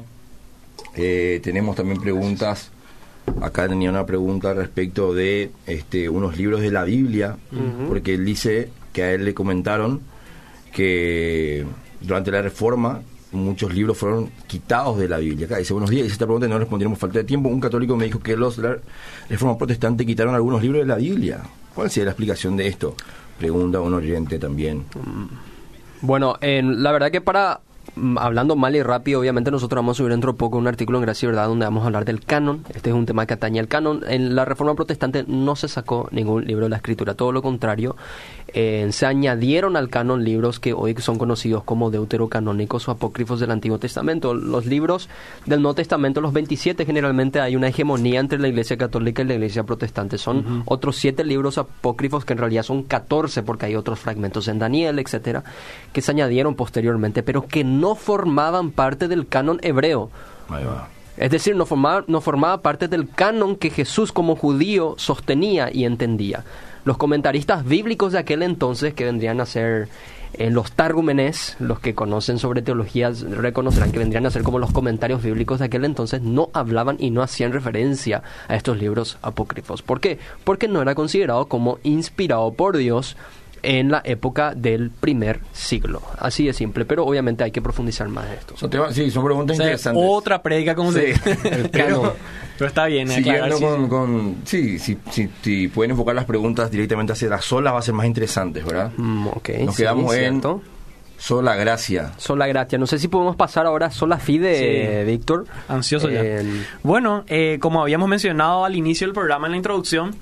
[0.97, 2.71] Eh, tenemos también preguntas.
[3.43, 7.37] Acá tenía una pregunta respecto de este, unos libros de la Biblia,
[7.89, 10.01] porque él dice que a él le comentaron
[10.73, 11.65] que
[12.01, 15.47] durante la reforma muchos libros fueron quitados de la Biblia.
[15.47, 17.51] Acá dice, buenos días, hice esta pregunta y no respondieron por falta de tiempo.
[17.51, 18.77] Un católico me dijo que los de la
[19.29, 21.41] reforma protestante quitaron algunos libros de la Biblia.
[21.75, 22.95] ¿Cuál sería la explicación de esto?
[23.39, 24.85] Pregunta un oyente también.
[26.01, 27.61] Bueno, en- la verdad que para
[28.17, 31.03] hablando mal y rápido, obviamente nosotros vamos a subir dentro de poco un artículo en
[31.03, 32.65] Gracia y Verdad donde vamos a hablar del canon.
[32.75, 34.03] Este es un tema que atañe al canon.
[34.09, 37.97] En la Reforma Protestante no se sacó ningún libro de la Escritura, todo lo contrario.
[38.55, 43.51] Eh, se añadieron al canon libros que hoy son conocidos como deuterocanónicos o apócrifos del
[43.51, 44.33] Antiguo Testamento.
[44.35, 45.09] Los libros
[45.45, 49.35] del Nuevo Testamento, los 27, generalmente hay una hegemonía entre la Iglesia Católica y la
[49.35, 50.17] Iglesia Protestante.
[50.17, 54.59] Son otros siete libros apócrifos que en realidad son 14 porque hay otros fragmentos en
[54.59, 55.45] Daniel, etcétera,
[55.93, 60.11] que se añadieron posteriormente, pero que no formaban parte del canon hebreo.
[60.49, 60.89] Ahí va.
[61.19, 65.85] Es decir, no formaba, no formaba parte del canon que Jesús como judío sostenía y
[65.85, 66.45] entendía.
[66.85, 69.89] Los comentaristas bíblicos de aquel entonces, que vendrían a ser
[70.35, 74.73] eh, los tárgumenes, los que conocen sobre teologías reconocerán que vendrían a ser como los
[74.73, 79.83] comentarios bíblicos de aquel entonces, no hablaban y no hacían referencia a estos libros apócrifos.
[79.83, 80.19] ¿Por qué?
[80.45, 83.17] Porque no era considerado como inspirado por Dios
[83.63, 86.03] en la época del primer siglo.
[86.19, 88.57] Así de simple, pero obviamente hay que profundizar más en esto.
[88.57, 90.05] Son temas- sí, son preguntas O sea, interesantes.
[90.07, 91.01] otra predica como Sí.
[91.15, 91.69] se.
[91.73, 92.15] Pero-
[92.59, 93.89] Pero está bien, Siguiendo aclarar, sí, con, sí.
[93.89, 97.83] con- sí, sí, sí, sí, pueden enfocar las preguntas directamente hacia las solas, va a
[97.83, 98.91] ser más interesantes, ¿verdad?
[98.97, 100.63] Mm, ok, Nos sí, quedamos en cierto.
[101.19, 102.13] sola gracia.
[102.17, 102.77] Sola gratia.
[102.79, 105.11] No sé si podemos pasar ahora a sola fide, Sí.
[105.11, 105.47] Víctor.
[105.69, 106.21] Ansioso ya.
[106.21, 110.17] En- Bueno, eh, como habíamos mencionado al inicio del programa en la introducción,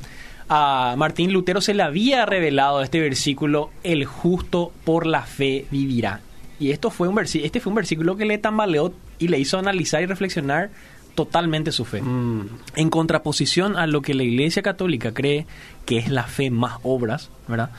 [0.48, 6.20] a Martín Lutero se le había revelado este versículo, el justo por la fe vivirá.
[6.58, 10.02] Y esto fue un este fue un versículo que le tambaleó y le hizo analizar
[10.02, 10.70] y reflexionar
[11.14, 12.02] totalmente su fe.
[12.02, 15.46] Mm, En contraposición a lo que la Iglesia Católica cree
[15.84, 17.70] que es la fe más obras, ¿verdad?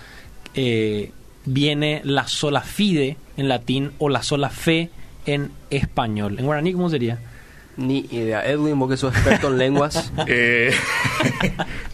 [0.53, 1.11] Eh,
[1.45, 4.89] viene la sola fide en latín o la sola fe
[5.25, 6.37] en español.
[6.39, 7.19] En guaraní, ¿cómo sería?
[7.77, 8.45] Ni idea.
[8.45, 10.11] Edwin, vos que sos experto en lenguas.
[10.27, 10.71] Eh,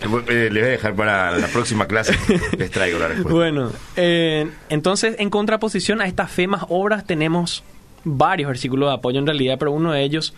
[0.01, 2.13] le voy- eh, le voy a dejar para la próxima clase.
[2.57, 3.33] Les traigo la respuesta.
[3.33, 7.63] Bueno, eh, entonces en contraposición a esta fe más obras tenemos
[8.03, 10.33] varios versículos de apoyo en realidad, pero uno de ellos,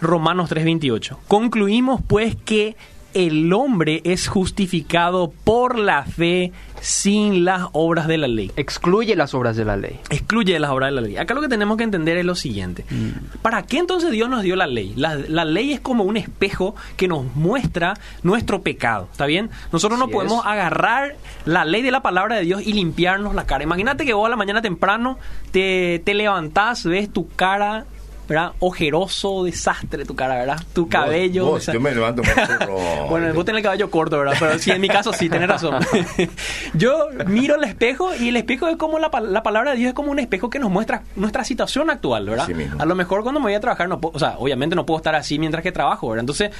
[0.00, 1.18] Romanos 3:28.
[1.28, 2.76] Concluimos pues que
[3.14, 8.52] el hombre es justificado por la fe sin las obras de la ley.
[8.56, 9.98] Excluye las obras de la ley.
[10.10, 11.16] Excluye las obras de la ley.
[11.16, 12.84] Acá lo que tenemos que entender es lo siguiente.
[12.90, 13.38] Mm.
[13.40, 14.92] ¿Para qué entonces Dios nos dio la ley?
[14.96, 19.08] La, la ley es como un espejo que nos muestra nuestro pecado.
[19.10, 19.50] ¿Está bien?
[19.72, 20.46] Nosotros no podemos es.
[20.46, 23.64] agarrar la ley de la palabra de Dios y limpiarnos la cara.
[23.64, 25.18] Imagínate que vos a la mañana temprano
[25.52, 27.86] te, te levantás, ves tu cara
[28.28, 28.52] ¿verdad?
[28.58, 30.60] Ojeroso, desastre tu cara, ¿verdad?
[30.72, 31.46] Tu cabello.
[31.46, 32.68] Vos, yo me levanto con
[33.10, 34.34] bueno, vos tenés el cabello corto, ¿verdad?
[34.38, 35.84] Pero sí, en mi caso sí, tenés razón.
[36.74, 39.94] Yo miro el espejo y el espejo es como la, la palabra de Dios es
[39.94, 42.44] como un espejo que nos muestra nuestra situación actual, ¿verdad?
[42.44, 42.80] Así mismo.
[42.80, 44.98] A lo mejor cuando me voy a trabajar, no puedo, o sea, obviamente no puedo
[44.98, 46.20] estar así mientras que trabajo, ¿verdad?
[46.20, 46.50] Entonces,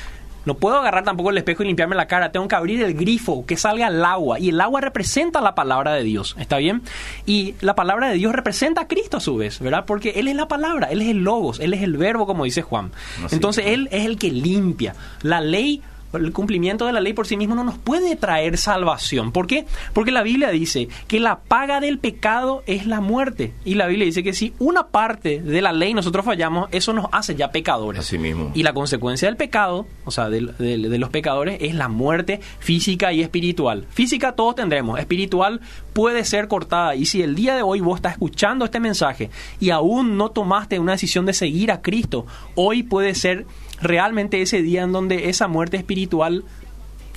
[0.45, 2.33] no puedo agarrar tampoco el espejo y limpiarme la cara.
[2.33, 4.39] Tengo que abrir el grifo, que salga el agua.
[4.39, 6.83] Y el agua representa la palabra de Dios, ¿está bien?
[7.27, 9.85] Y la palabra de Dios representa a Cristo a su vez, ¿verdad?
[9.87, 12.63] Porque Él es la palabra, Él es el logos, Él es el verbo, como dice
[12.63, 12.93] Juan.
[13.31, 13.65] Entonces.
[13.67, 14.95] Él es el que limpia.
[15.23, 15.83] La ley
[16.17, 19.33] el cumplimiento de la ley por sí mismo no nos puede traer salvación.
[19.33, 19.67] ¿Por qué?
[19.93, 23.53] Porque la Biblia dice que la paga del pecado es la muerte.
[23.65, 27.07] Y la Biblia dice que si una parte de la ley nosotros fallamos, eso nos
[27.13, 28.01] hace ya pecadores.
[28.01, 28.51] Así mismo.
[28.55, 33.13] Y la consecuencia del pecado, o sea, del- de, los pecadores, es la muerte física
[33.13, 33.87] y espiritual.
[33.91, 35.61] Física todos tendremos, espiritual
[35.93, 36.95] puede ser cortada.
[36.97, 40.79] Y si el día de hoy vos estás escuchando este mensaje y aún no tomaste
[40.79, 43.47] una decisión de seguir a Cristo, hoy puede ser
[43.85, 46.45] realmente ese día en donde esa muerte espiritual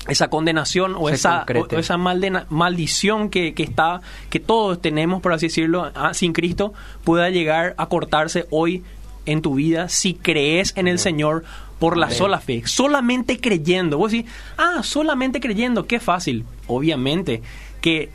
[0.08, 5.22] esa condenación o Se esa, o esa maldena- maldición que, que está que todos tenemos
[5.22, 8.84] por así decirlo ah, sin Cristo pueda llegar a cortarse hoy
[9.26, 11.44] en tu vida si crees en el Señor
[11.80, 14.00] por la sola fe, solamente creyendo.
[14.00, 16.44] Vos decís, ah, solamente creyendo, qué fácil.
[16.66, 17.44] Obviamente
[17.82, 18.10] que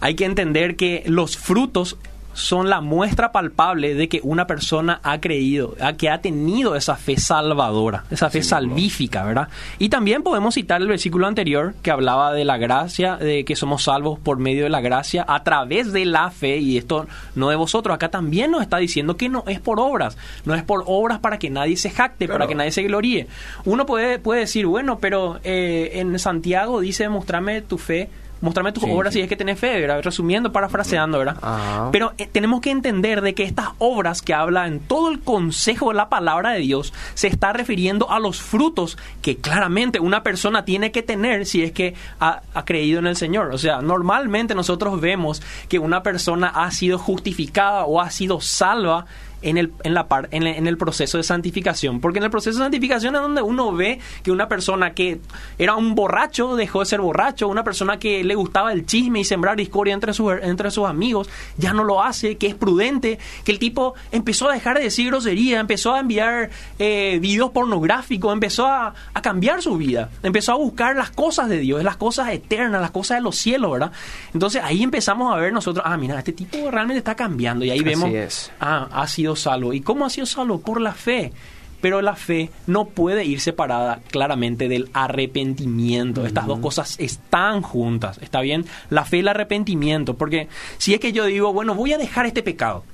[0.00, 1.96] hay que entender que los frutos
[2.38, 6.94] son la muestra palpable de que una persona ha creído, a- que ha tenido esa
[6.96, 9.48] fe salvadora, esa fe salvífica, ¿verdad?
[9.78, 13.82] Y también podemos citar el versículo anterior que hablaba de la gracia, de que somos
[13.82, 17.56] salvos por medio de la gracia a través de la fe, y esto no de
[17.56, 21.18] vosotros, acá también nos está diciendo que no es por obras, no es por obras
[21.18, 22.38] para que nadie se jacte, Claro.
[22.38, 23.26] para que nadie se gloríe.
[23.64, 28.08] Uno puede, puede decir, bueno, pero eh, en Santiago dice, mostrame tu fe.
[28.40, 29.18] Mostrame tus Sí, obras sí.
[29.18, 30.00] si es que tenés fe, ¿verdad?
[30.02, 31.88] Resumiendo, parafraseando, ¿verdad?
[31.92, 35.88] Pero eh, tenemos que entender de que estas obras que habla en todo el consejo
[35.88, 40.64] de la palabra de Dios se está refiriendo a los frutos que claramente una persona
[40.64, 43.52] tiene que tener si es que ha, ha creído en el Señor.
[43.52, 49.06] O sea, normalmente nosotros vemos que una persona ha sido justificada o ha sido salva
[49.42, 52.00] en el, en, la par- en, el- en el proceso de santificación.
[52.00, 55.20] Porque en el proceso de santificación es donde uno ve que una persona que
[55.58, 59.24] era un borracho dejó de ser borracho, una persona que le gustaba el chisme y
[59.24, 63.52] sembrar discordia entre sus, entre sus amigos, ya no lo hace, que es prudente, que
[63.52, 68.66] el tipo empezó a dejar de decir grosería, empezó a enviar eh, videos pornográficos, empezó
[68.66, 72.80] a, a cambiar su vida, empezó a buscar las cosas de Dios, las cosas eternas,
[72.80, 73.92] las cosas de los cielos, ¿verdad?
[74.34, 77.78] Entonces ahí empezamos a ver nosotros, ah, mira, este tipo realmente está cambiando y ahí
[77.78, 78.52] Así vemos, es.
[78.60, 79.72] ah, ha sido salvo.
[79.72, 80.60] ¿Y cómo ha sido salvo?
[80.60, 81.32] Por la fe.
[81.80, 86.26] Pero la fe no puede ir separada claramente del arrepentimiento.
[86.26, 88.64] Estas dos cosas están juntas, ¿está bien?
[88.90, 90.14] La fe y el arrepentimiento.
[90.14, 90.48] Porque
[90.78, 92.84] si es que yo digo, bueno, voy a dejar este pecado.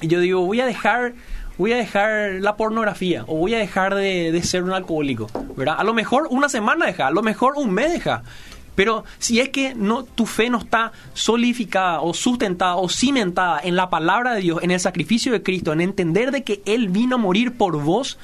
[0.00, 1.14] Y yo digo, voy a dejar
[1.58, 5.76] voy a dejar la pornografía o voy a dejar de, de ser un alcohólico, ¿verdad?
[5.78, 8.22] A lo mejor una semana deja, a lo mejor un mes deja.
[8.74, 13.76] Pero si es que no, tu fe no está solidificada o sustentada o cimentada en
[13.76, 17.16] la palabra de Dios, en el sacrificio de Cristo, en entender de que Él vino
[17.16, 18.18] a morir por vos,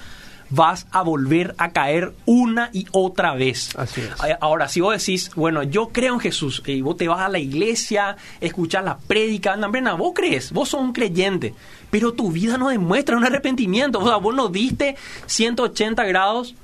[0.50, 3.74] vas a volver a caer una y otra vez.
[3.76, 4.10] Así es.
[4.40, 7.38] Ahora, si vos decís, bueno, yo creo en Jesús, y vos te vas a la
[7.38, 11.54] iglesia, escuchas la prédica, no, vos crees, vos sos un creyente,
[11.90, 13.98] pero tu vida no demuestra un arrepentimiento.
[14.00, 14.96] O sea, vos no diste
[15.26, 16.54] 180 grados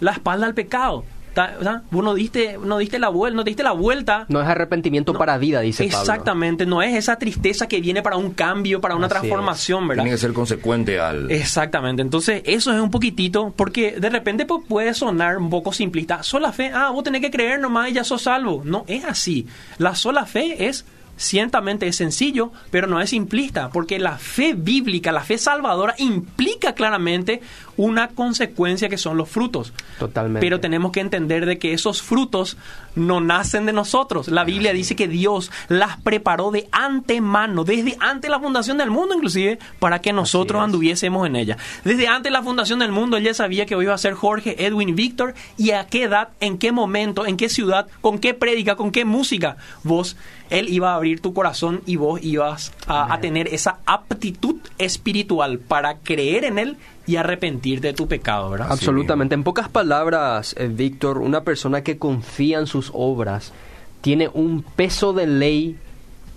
[0.00, 1.04] la espalda al pecado.
[1.34, 4.26] Ta- o sea, vos no diste, no diste la vuelta, no diste la vuelta.
[4.28, 5.18] No es arrepentimiento No.
[5.18, 5.98] para vida, dice Pablo.
[6.00, 9.20] Exactamente, no es esa tristeza que viene para un cambio, para una Así es.
[9.20, 10.04] transformación, ¿verdad?
[10.04, 11.30] Tiene que ser consecuente al...
[11.30, 16.22] Exactamente, entonces eso es un poquitito, porque de repente pues, puede sonar un poco simplista.
[16.22, 18.62] Sola fe, ah, vos tenés que creer nomás y ya sos salvo.
[18.64, 19.46] No es así.
[19.78, 20.84] La sola fe es,
[21.16, 26.74] ciertamente es sencillo, pero no es simplista, porque la fe bíblica, la fe salvadora, implica
[26.74, 27.40] claramente
[27.76, 29.72] una consecuencia que son los frutos.
[29.98, 30.44] Totalmente.
[30.44, 32.56] Pero tenemos que entender de que esos frutos
[32.94, 34.28] no nacen de nosotros.
[34.28, 38.90] La Biblia dice que Dios las preparó de antemano, desde antes de la fundación del
[38.90, 41.56] mundo inclusive, para que nosotros anduviésemos en ella.
[41.84, 44.14] Desde antes de la fundación del mundo, él ya sabía que hoy iba a ser
[44.14, 48.34] Jorge, Edwin, Víctor, y a qué edad, en qué momento, en qué ciudad, con qué
[48.34, 50.16] prédica, con qué música vos
[50.50, 55.58] Él iba a abrir tu corazón y vos ibas a, a tener esa aptitud espiritual
[55.58, 58.68] para creer en Él y arrepentirte de tu pecado, ¿verdad?
[58.70, 59.34] Absolutamente.
[59.34, 63.52] En pocas palabras, eh, Víctor, una persona que confía en sus obras
[64.00, 65.78] tiene un peso de ley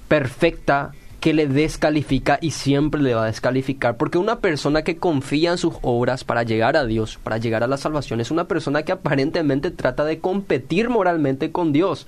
[0.07, 0.91] perfecta
[1.25, 3.97] que le descalifica y siempre le va a descalificar.
[3.97, 7.67] Porque una persona que confía en sus obras para llegar a Dios, para llegar a
[7.67, 12.05] la salvación, es una persona que aparentemente trata de competir moralmente con Dios.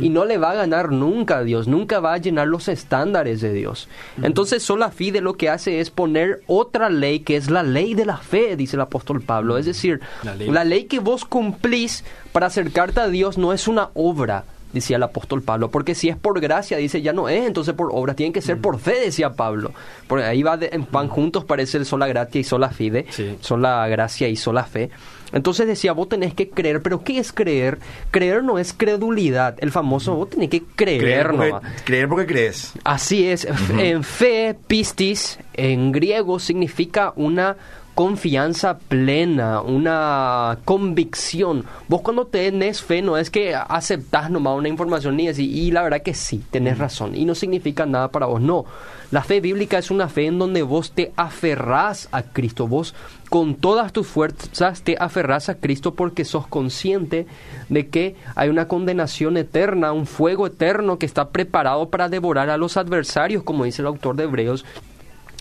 [0.00, 3.40] Y no le va a ganar nunca a Dios, nunca va a llenar los estándares
[3.40, 3.88] de Dios.
[4.20, 8.04] Entonces, sola fide lo que hace es poner otra ley, que es la ley de
[8.04, 9.58] la fe, dice el apóstol Pablo.
[9.58, 10.50] Es decir, La ley.
[10.50, 12.02] la ley que vos cumplís
[12.32, 14.44] para acercarte a Dios no es una obra,
[14.76, 17.90] decía el apóstol Pablo, porque si es por gracia, dice, ya no es entonces por
[17.92, 19.72] obra, tiene que ser por fe, decía Pablo.
[20.06, 23.36] Porque ahí va de- en van juntos, parece el sola gratia y sola fide, Sí.
[23.40, 24.90] sola gracia y sola fe.
[25.32, 27.78] Entonces decía, vos tenés que creer, pero ¿qué es creer?
[28.12, 31.62] Creer no es credulidad, el famoso, vos tenés que creer, Creer porque, nomás.
[31.84, 32.72] creer porque crees.
[32.84, 33.46] Así es.
[33.76, 37.56] En fe, pistis, en griego significa una
[37.96, 41.64] confianza plena, una convicción.
[41.88, 45.82] Vos cuando tenés fe no es que aceptás nomás una información ni decís, y la
[45.82, 48.42] verdad que sí, tenés razón, y no significa nada para vos.
[48.42, 48.66] No,
[49.10, 52.94] la fe bíblica es una fe en donde vos te aferrás a Cristo, vos
[53.30, 57.26] con todas tus fuerzas te aferrás a Cristo porque sos consciente
[57.70, 62.58] de que hay una condenación eterna, un fuego eterno que está preparado para devorar a
[62.58, 64.66] los adversarios, como dice el autor de Hebreos,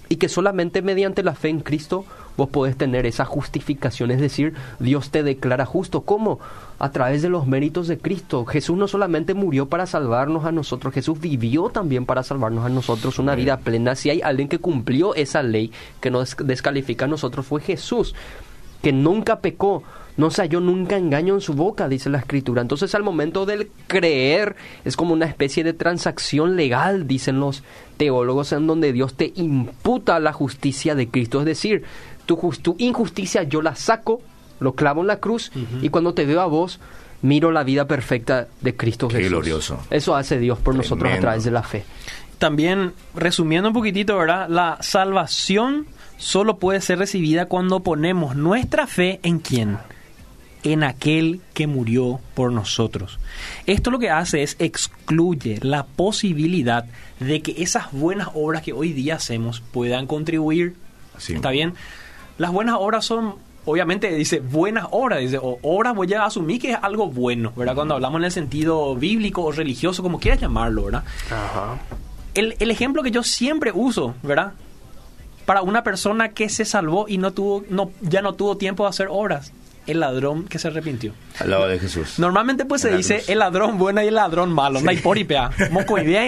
[0.07, 2.05] y que solamente mediante la fe en Cristo
[2.37, 6.01] vos podés tener esa justificación, es decir, Dios te declara justo.
[6.01, 6.39] ¿Cómo?
[6.79, 8.45] A través de los méritos de Cristo.
[8.45, 13.19] Jesús no solamente murió para salvarnos a nosotros, Jesús vivió también para salvarnos a nosotros
[13.19, 13.95] una vida plena.
[13.95, 15.71] Si hay alguien que cumplió esa ley
[16.01, 18.15] que nos descalifica a nosotros fue Jesús,
[18.81, 19.83] que nunca pecó.
[20.17, 22.61] No se halló nunca engaño en su boca, dice la escritura.
[22.61, 24.55] Entonces al momento del creer
[24.85, 27.63] es como una especie de transacción legal, dicen los
[27.97, 31.39] teólogos, en donde Dios te imputa la justicia de Cristo.
[31.39, 31.83] Es decir,
[32.25, 34.21] tu, jus- tu injusticia yo la saco,
[34.59, 35.51] lo clavo en la cruz
[35.81, 36.79] y cuando te veo a vos,
[37.21, 39.29] miro la vida perfecta de Cristo Qué Jesús.
[39.31, 39.79] glorioso.
[39.89, 41.83] Eso hace Dios por nosotros a través de la fe.
[42.37, 44.47] También, resumiendo un poquitito, ¿verdad?
[44.49, 49.77] La salvación solo puede ser recibida cuando ponemos nuestra fe en quién?
[50.63, 53.19] En aquel que murió por nosotros.
[53.67, 56.85] Esto lo que hace es excluye la posibilidad
[57.19, 60.75] de que esas buenas obras que hoy día hacemos puedan contribuir.
[61.17, 61.33] Sí.
[61.35, 61.73] ¿Está bien?
[62.37, 66.71] Las buenas obras son, obviamente dice buenas obras, dice, o obras voy a asumir que
[66.71, 67.75] es algo bueno, ¿verdad?
[67.75, 71.03] Cuando hablamos en el sentido bíblico o religioso, como quieras llamarlo, ¿verdad?
[72.33, 74.53] el, el ejemplo que yo siempre uso, ¿verdad?
[75.45, 78.89] Para una persona que se salvó y no tuvo, no, ya no tuvo tiempo de
[78.89, 79.51] hacer obras.
[79.87, 81.13] El ladrón que se arrepintió.
[81.39, 82.17] Al lado de Jesús.
[82.17, 83.29] Normalmente pues se En dice cruz.
[83.29, 84.81] el ladrón bueno y el ladrón malo.
[84.81, 85.25] No hay por y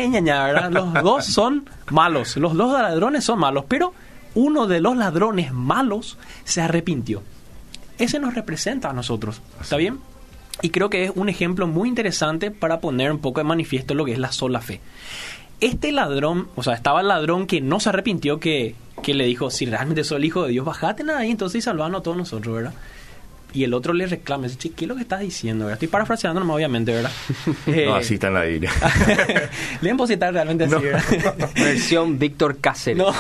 [0.09, 0.69] ñaña, ¿verdad?
[0.71, 2.37] Los dos son malos.
[2.37, 3.65] Los dos ladrones son malos.
[3.67, 3.95] Pero
[4.37, 7.23] uno de los ladrones malos se arrepintió.
[7.97, 9.41] Ese nos representa a nosotros.
[9.59, 9.97] ¿Está bien?
[10.61, 14.05] Y creo que es un ejemplo muy interesante para poner un poco de manifiesto lo
[14.05, 14.79] que es la sola fe.
[15.59, 19.49] Este ladrón, o sea, estaba el ladrón que no se arrepintió, que, que le dijo,
[19.49, 22.17] si realmente soy el hijo de Dios, bajate nada ahí, entonces y salvanos a todos
[22.17, 22.73] nosotros, ¿verdad?
[23.53, 25.65] Y el otro le reclama, dice, "Che, ¿qué es lo que estás diciendo?
[25.65, 25.73] ¿verdad?
[25.75, 27.11] Estoy parafraseando nomás, obviamente, ¿verdad?
[27.65, 28.71] Eh, No, así está en la Biblia.
[29.81, 31.49] Leen positar realmente así, ¿verdad?
[31.55, 32.97] Versión Víctor Cáceres.
[32.97, 33.13] No.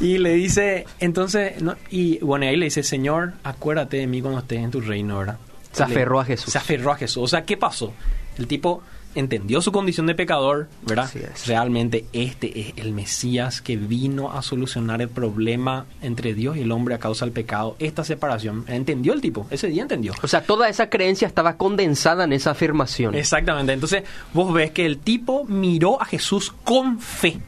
[0.00, 4.40] Y le dice, entonces, no, y bueno, ahí le dice, Señor, acuérdate de mí cuando
[4.40, 5.38] estés en tu reino, ¿verdad?
[5.72, 6.52] Se Le- aferró a Jesús.
[6.52, 7.22] Se aferró a Jesús.
[7.24, 7.92] O sea, ¿qué pasó?
[8.38, 8.82] El tipo
[9.14, 11.10] entendió su condición de pecador, ¿verdad?
[11.16, 11.46] Es.
[11.46, 16.70] Realmente este es el Mesías que vino a solucionar el problema entre Dios y el
[16.72, 18.64] hombre a causa del pecado, esta separación.
[18.68, 20.12] Entendió el tipo, ese día entendió.
[20.22, 23.14] O sea, toda esa creencia estaba condensada en esa afirmación.
[23.14, 23.72] Exactamente.
[23.72, 24.04] Entonces,
[24.34, 27.38] vos ves que el tipo miró a Jesús con fe,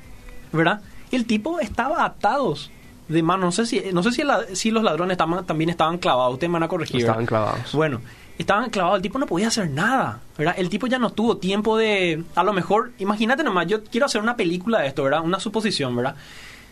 [0.53, 0.81] ¿verdad?
[1.13, 2.71] El tipo estaba atados
[3.09, 3.47] de mano.
[3.47, 6.35] No sé si, no sé si, la- si los ladrones también estaban clavados.
[6.35, 7.01] Ustedes me van a corregir.
[7.01, 7.73] Estaban clavados.
[7.73, 8.01] Bueno,
[8.41, 8.97] estaban clavados.
[8.97, 10.55] El tipo no podía hacer nada, ¿verdad?
[10.57, 12.24] El tipo ya no tuvo tiempo de...
[12.34, 15.22] A lo mejor, imagínate nomás, yo quiero hacer una película de esto, ¿verdad?
[15.22, 16.16] Una suposición, ¿verdad?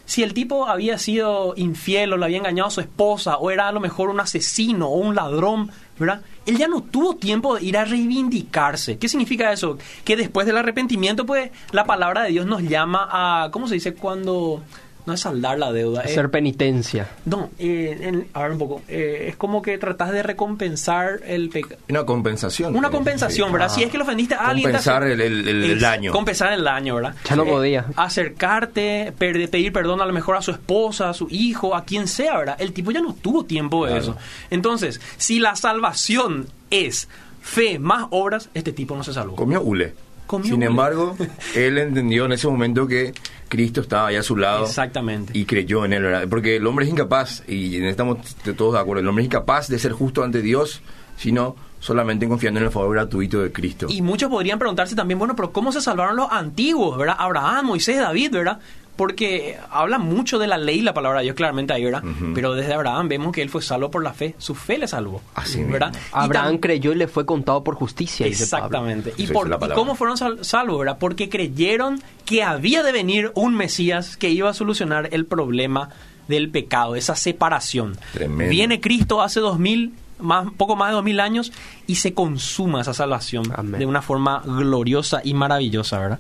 [0.07, 3.69] Si el tipo había sido infiel o le había engañado a su esposa o era
[3.69, 6.23] a lo mejor un asesino o un ladrón, ¿verdad?
[6.47, 8.97] Él ya no tuvo tiempo de ir a reivindicarse.
[8.97, 9.77] ¿Qué significa eso?
[10.05, 13.93] Que después del arrepentimiento, pues, la palabra de Dios nos llama a, ¿cómo se dice?
[13.93, 14.63] Cuando
[15.09, 16.03] no es saldar la deuda.
[16.03, 17.09] es- Hacer penitencia.
[17.25, 18.83] no, eh, en- a ver un poco.
[18.89, 21.81] eh, es como que tratas de recompensar el pecado.
[21.89, 22.77] Una compensación.
[22.77, 22.95] Una Sí.
[22.95, 23.71] compensación, ¿verdad?
[23.71, 24.65] Si es que le ofendiste a alguien...
[24.71, 26.13] Compensar el- el- el es daño.
[26.13, 27.15] Compensar el daño, ¿verdad?
[27.29, 27.87] Ya no podía.
[27.97, 32.07] Acercarte, per- pedir perdón a lo mejor a su esposa, a su hijo, a quien
[32.07, 32.57] sea, ¿verdad?
[32.61, 34.03] El tipo ya no tuvo tiempo de Claro.
[34.03, 34.17] eso.
[34.51, 37.09] Entonces, si la salvación es
[37.41, 39.35] fe más obras, este tipo no se salvó.
[39.37, 39.95] Comió hule.
[40.27, 41.17] Comió Sin embargo,
[41.57, 43.15] él entendió en ese momento que
[43.49, 44.65] Cristo estaba ahí a su lado.
[44.65, 45.37] Exactamente.
[45.37, 46.27] Y creyó en él, ¿verdad?
[46.29, 48.19] Porque el hombre es incapaz, y estamos
[48.57, 50.83] todos de acuerdo, el hombre es incapaz de ser justo ante Dios,
[51.17, 53.87] sino solamente confiando en el favor gratuito de Cristo.
[53.89, 57.17] Y muchos podrían preguntarse también, bueno, pero ¿cómo se salvaron los antiguos, verdad?
[57.19, 58.59] Abraham, Moisés, David, ¿verdad?
[58.99, 62.03] Porque habla mucho de la ley la palabra de Dios claramente ahí, ¿verdad?
[62.35, 64.35] Pero desde Abraham vemos que él fue salvo por la fe.
[64.39, 65.23] Su fe le salvó.
[65.37, 65.75] Así mismo.
[65.75, 65.95] ¿verdad?
[66.13, 68.27] Abraham creyó y le fue contado por justicia.
[68.27, 68.67] dice Pablo.
[68.67, 69.15] Exactamente.
[69.17, 69.75] ¿Y, por, dice la ¿y palabra.
[69.77, 70.99] cómo fueron sal- salvos, verdad?
[70.99, 75.91] Porque creyeron que había de venir un Mesías que iba a solucionar el problema
[76.27, 77.97] del pecado, esa separación.
[78.13, 78.51] Tremendo.
[78.51, 81.53] Viene Cristo hace dos mil, más, poco más de dos mil años
[81.87, 83.79] y se consuma esa salvación Amén.
[83.79, 86.19] de una forma gloriosa y maravillosa, ¿verdad?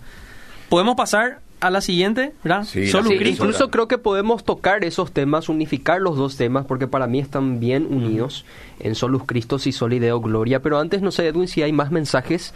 [0.68, 2.64] Podemos pasar a la siguiente, ¿verdad?
[2.64, 3.12] Sí, Solo.
[3.12, 7.58] Incluso creo que podemos tocar esos temas, unificar los dos temas, porque para mí están
[7.60, 8.44] bien unidos
[8.80, 10.60] en Solus Christus y Solideo Gloria.
[10.62, 12.54] Pero antes, no sé, Edwin, si hay más mensajes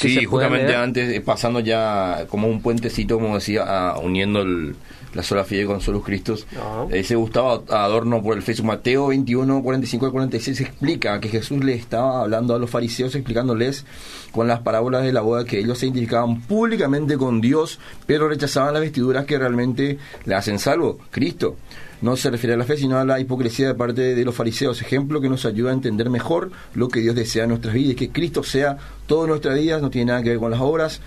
[0.00, 0.78] que Sí, se justamente leer.
[0.78, 4.76] antes, eh, pasando ya como un puentecito, como decía, a- uniendo el-
[5.14, 6.46] la sola fide con Solus Christus.
[6.56, 6.86] Ah.
[6.90, 11.74] Ese Gustavo Adorno por el Facebook Mateo 21, 45 al 46 explica que Jesús le
[11.74, 13.86] estaba hablando a los fariseos, explicándoles
[14.32, 18.74] con las parábolas de la boda que ellos se identificaban públicamente con Dios, pero rechazaban
[18.74, 21.56] las vestiduras que realmente le hacen salvo, Cristo.
[22.02, 24.82] No se refiere a la fe, sino a la hipocresía de parte de los fariseos.
[24.82, 28.10] Ejemplo que nos ayuda a entender mejor lo que Dios desea en nuestras vidas, que
[28.10, 31.00] Cristo sea todo en nuestras vidas, no tiene nada que ver con las obras,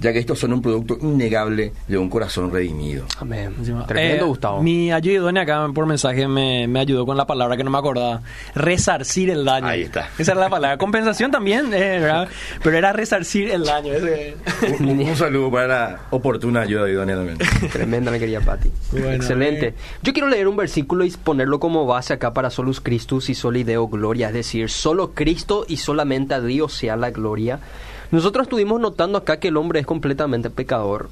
[0.00, 3.04] ya que estos son un producto innegable de un corazón redimido.
[3.18, 3.54] Amén.
[3.86, 4.62] Tremendo, eh, Gustavo.
[4.62, 7.78] Mi ayuda idónea acá por mensaje me, me ayudó con la palabra que no me
[7.78, 8.22] acordaba.
[8.54, 9.66] Resarcir el daño.
[9.66, 10.08] Ahí está.
[10.18, 10.78] Esa era la palabra.
[10.78, 12.28] Compensación también, eh, ¿verdad?
[12.62, 13.92] pero era resarcir el daño.
[13.92, 14.36] ese-
[14.80, 17.38] Un, un saludo para la oportuna ayuda idónea también.
[17.72, 18.70] Tremenda, mi querida Patti.
[18.92, 19.68] Bueno, Excelente.
[19.68, 19.74] eh.
[20.02, 23.88] Yo quiero leer un versículo y ponerlo como base acá para Solus Christus y Solideo
[23.88, 27.60] Gloria, es decir, solo Cristo y solamente a Dios sea la gloria.
[28.10, 31.10] Nosotros estuvimos notando acá que el hombre es completamente pecador,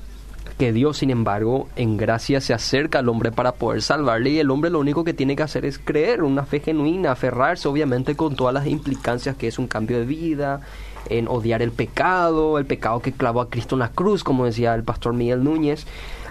[0.58, 4.50] que Dios, sin embargo, en gracia se acerca al hombre para poder salvarle y el
[4.50, 8.34] hombre lo único que tiene que hacer es creer, una fe genuina, aferrarse obviamente con
[8.34, 10.62] todas las implicancias que es un cambio de vida,
[11.10, 14.74] en odiar el pecado, el pecado que clavó a Cristo en la cruz, como decía
[14.74, 15.86] el pastor Miguel Núñez.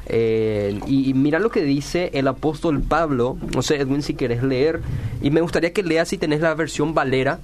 [0.08, 4.82] Eh, y, mira lo que dice el apóstol Pablo, no sé Edwin si querés leer,
[5.22, 7.40] y me gustaría que leas si tenés la versión Valera,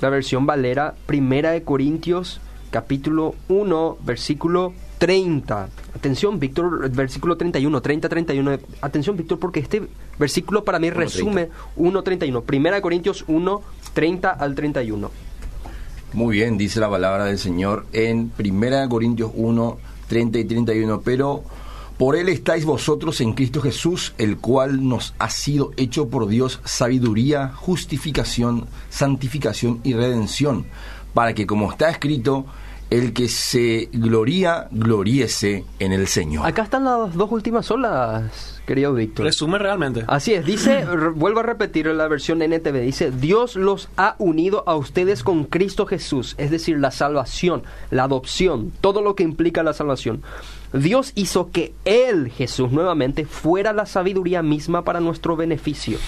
[0.00, 2.40] la versión Valera, Primera de Corintios,
[2.70, 5.68] capítulo 1, versículo 30.
[5.94, 8.58] Atención, Víctor, versículo 31, 30, 31.
[8.80, 9.82] Atención, Víctor, porque este
[10.18, 10.94] versículo para mí 1:30.
[10.94, 12.42] resume 1.31.
[12.42, 13.62] Primera de Corintios 1,
[13.94, 15.10] 30 al 31.
[16.12, 21.00] Muy bien, dice la palabra del Señor en 1 Corintios 1, 30 y 31.
[21.02, 21.44] Pero
[21.98, 26.60] por Él estáis vosotros en Cristo Jesús, el cual nos ha sido hecho por Dios
[26.64, 30.66] sabiduría, justificación, santificación y redención,
[31.18, 32.46] para que como está escrito,
[32.90, 36.46] el que se gloría, gloríese en el Señor.
[36.46, 39.26] Acá están las dos últimas olas, querido Víctor.
[39.26, 40.04] Resume realmente.
[40.06, 40.84] Así es, dice,
[41.16, 45.86] vuelvo a repetir la versión NTV, dice, Dios los ha unido a ustedes con Cristo
[45.86, 50.22] Jesús, es decir, la salvación, la adopción, todo lo que implica la salvación.
[50.72, 55.98] Dios hizo que Él, Jesús, nuevamente, fuera la sabiduría misma para nuestro beneficio.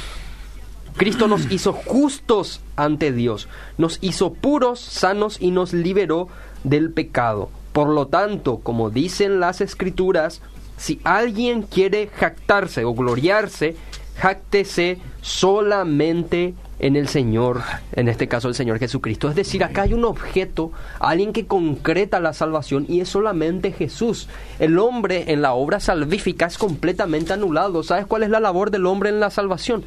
[0.97, 6.29] Cristo nos hizo justos ante Dios, nos hizo puros, sanos y nos liberó
[6.65, 7.51] del pecado.
[7.73, 10.43] Por lo tanto, como dicen las escrituras,
[10.77, 13.77] si alguien quiere jactarse o gloriarse,
[14.17, 17.63] jáctese solamente en el Señor,
[17.93, 19.29] en este caso el Señor Jesucristo.
[19.29, 24.29] Es decir, acá hay un objeto, alguien que concreta la salvación y es solamente Jesús.
[24.59, 27.83] El hombre en la obra salvífica es completamente anulado.
[27.83, 29.85] ¿Sabes cuál es la labor del hombre en la salvación?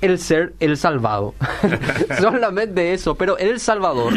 [0.00, 1.34] El ser el salvado.
[2.20, 4.14] Solamente eso, pero el Salvador,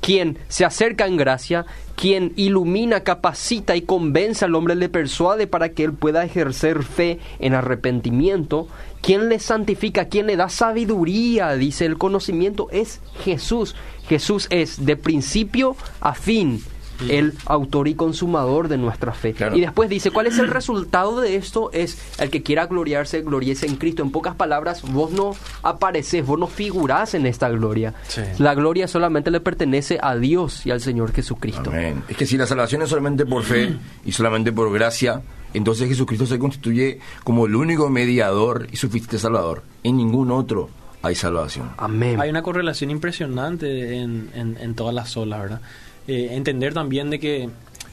[0.00, 1.64] quien se acerca en gracia,
[1.94, 7.20] quien ilumina, capacita y convence al hombre, le persuade para que él pueda ejercer fe
[7.38, 8.68] en arrepentimiento,
[9.00, 13.74] quien le santifica, quien le da sabiduría, dice el conocimiento, es Jesús.
[14.08, 16.62] Jesús es de principio a fin
[17.08, 19.32] el autor y consumador de nuestra fe.
[19.32, 19.56] Claro.
[19.56, 21.70] Y después dice, ¿cuál es el resultado de esto?
[21.72, 24.02] Es el que quiera gloriarse, gloriese en Cristo.
[24.02, 27.94] En pocas palabras, vos no apareces, vos no figurás en esta gloria.
[28.08, 28.22] Sí.
[28.38, 31.70] La gloria solamente le pertenece a Dios y al Señor Jesucristo.
[31.70, 32.02] Amén.
[32.08, 33.74] Es que si la salvación es solamente por fe
[34.04, 35.22] y solamente por gracia,
[35.54, 39.62] entonces Jesucristo se constituye como el único mediador y suficiente salvador.
[39.82, 40.70] En ningún otro
[41.02, 41.70] hay salvación.
[41.78, 42.20] Amén.
[42.20, 45.60] Hay una correlación impresionante en, en- en todas las olas, ¿verdad?
[46.08, 47.48] Eh, entender también de que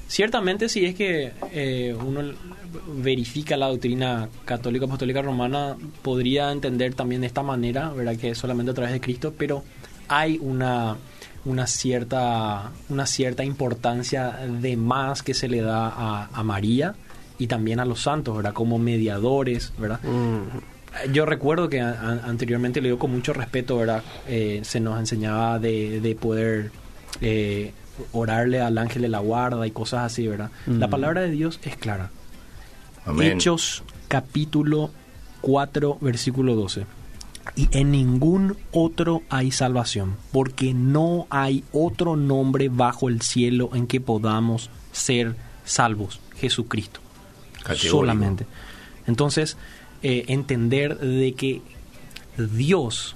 [0.08, 2.22] ciertamente si es que eh, uno
[2.98, 8.16] verifica la doctrina católica apostólica romana, podría entender también de esta manera, ¿verdad?
[8.18, 9.64] Que es solamente a través de Cristo, pero
[10.08, 10.98] hay una
[11.46, 14.32] una cierta, una cierta importancia
[14.62, 16.96] de más que se le da a, a María
[17.38, 18.54] y también a los santos, ¿verdad?
[18.54, 20.02] Como mediadores, ¿verdad?
[20.04, 21.12] Mm.
[21.14, 24.04] Yo recuerdo que a- a- anteriormente le digo con mucho respeto, ¿verdad?
[24.28, 26.72] Eh, se nos enseñaba de, de poder
[27.22, 27.72] eh,
[28.12, 30.52] orarle al ángel de la guarda y cosas así, ¿verdad?
[30.68, 32.12] La palabra de Dios es clara.
[33.06, 33.34] Amén.
[33.34, 34.92] Hechos capítulo
[35.42, 36.86] 4 versículo 12.
[37.56, 43.88] Y en ningún otro hay salvación, porque no hay otro nombre bajo el cielo en
[43.88, 45.36] que podamos ser
[45.66, 46.20] salvos.
[46.38, 47.00] Jesucristo.
[47.64, 47.98] Categórico.
[47.98, 48.46] Solamente.
[49.08, 49.58] Entonces,
[50.04, 51.62] eh, entender de que
[52.38, 53.16] Dios,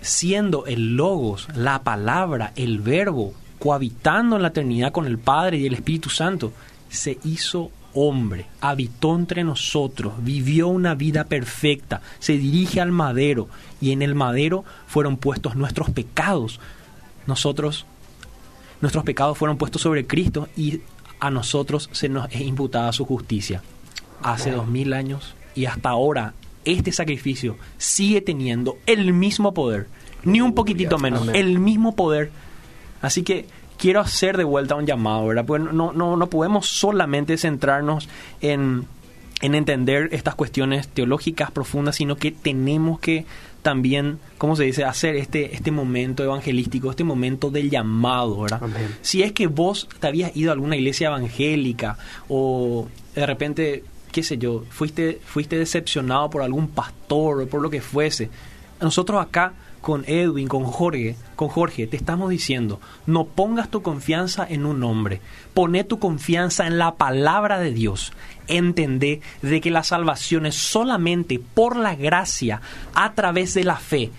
[0.00, 5.66] siendo el logos, la palabra, el verbo, cohabitando en la eternidad con el Padre y
[5.66, 6.52] el Espíritu Santo,
[6.88, 13.48] se hizo hombre, habitó entre nosotros, vivió una vida perfecta, se dirige al madero
[13.80, 16.60] y en el madero fueron puestos nuestros pecados.
[17.26, 17.86] Nosotros,
[18.80, 20.80] nuestros pecados fueron puestos sobre Cristo y
[21.20, 23.62] a nosotros se nos es imputada su justicia.
[24.22, 26.34] Hace dos mil años y hasta ahora
[26.64, 29.86] este sacrificio sigue teniendo el mismo poder,
[30.22, 32.30] ni un poquitito menos, el mismo poder.
[33.00, 33.46] Así que
[33.78, 35.46] quiero hacer de vuelta un llamado, ¿verdad?
[35.46, 38.08] Porque no, no, no podemos solamente centrarnos
[38.40, 38.86] en,
[39.40, 43.24] en entender estas cuestiones teológicas profundas, sino que tenemos que
[43.62, 48.62] también, ¿cómo se dice?, hacer este, este momento evangelístico, este momento del llamado, ¿verdad?
[48.62, 48.96] Amén.
[49.02, 54.22] Si es que vos te habías ido a alguna iglesia evangélica o de repente, qué
[54.22, 58.30] sé yo, fuiste, fuiste decepcionado por algún pastor o por lo que fuese,
[58.80, 64.46] nosotros acá con Edwin, con Jorge, con Jorge, te estamos diciendo, no pongas tu confianza
[64.48, 65.20] en un hombre,
[65.54, 68.12] poné tu confianza en la palabra de Dios.
[68.46, 72.60] Entendé de que la salvación es solamente por la gracia,
[72.94, 74.10] a través de la fe,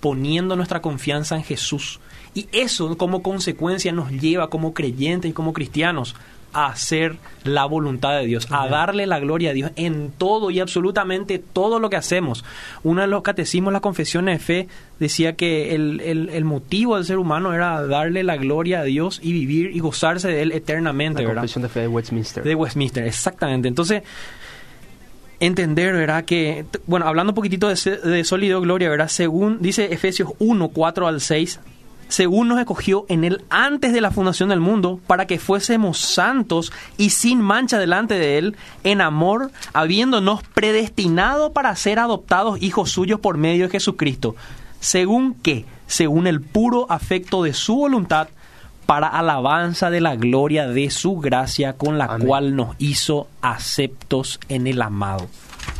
[0.00, 2.00] poniendo nuestra confianza en Jesús.
[2.34, 6.14] Y eso como consecuencia nos lleva como creyentes y como cristianos
[6.52, 10.60] a hacer la voluntad de Dios, a darle la gloria a Dios en todo y
[10.60, 12.44] absolutamente todo lo que hacemos.
[12.82, 14.68] Uno de los catecismos, las confesiones de fe,
[14.98, 19.20] decía que el, el- el motivo del ser humano era darle la gloria a Dios
[19.22, 21.42] y vivir y gozarse de Él eternamente, La ¿verdad?
[21.42, 22.42] confesión de fe de Westminster.
[22.44, 23.68] De Westminster, exactamente.
[23.68, 24.02] Entonces,
[25.40, 26.24] entender, ¿verdad?
[26.24, 29.08] Que, bueno, hablando un poquitito de, de sólido gloria, ¿verdad?
[29.08, 31.60] Según dice Efesios 1, 4 al 6,
[32.08, 36.72] según nos escogió en él antes de la fundación del mundo, para que fuésemos santos
[36.96, 43.20] y sin mancha delante de él, en amor, habiéndonos predestinado para ser adoptados hijos suyos
[43.20, 44.34] por medio de Jesucristo,
[44.80, 48.28] según que, según el puro afecto de su voluntad,
[48.86, 52.26] para alabanza de la gloria de su gracia con la Amén.
[52.26, 55.28] cual nos hizo aceptos en el amado.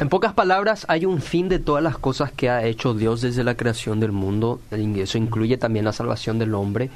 [0.00, 3.42] En pocas palabras, hay un fin de todas las cosas que ha hecho Dios desde
[3.42, 4.60] la creación del mundo.
[4.70, 6.88] Eso incluye también la salvación del hombre.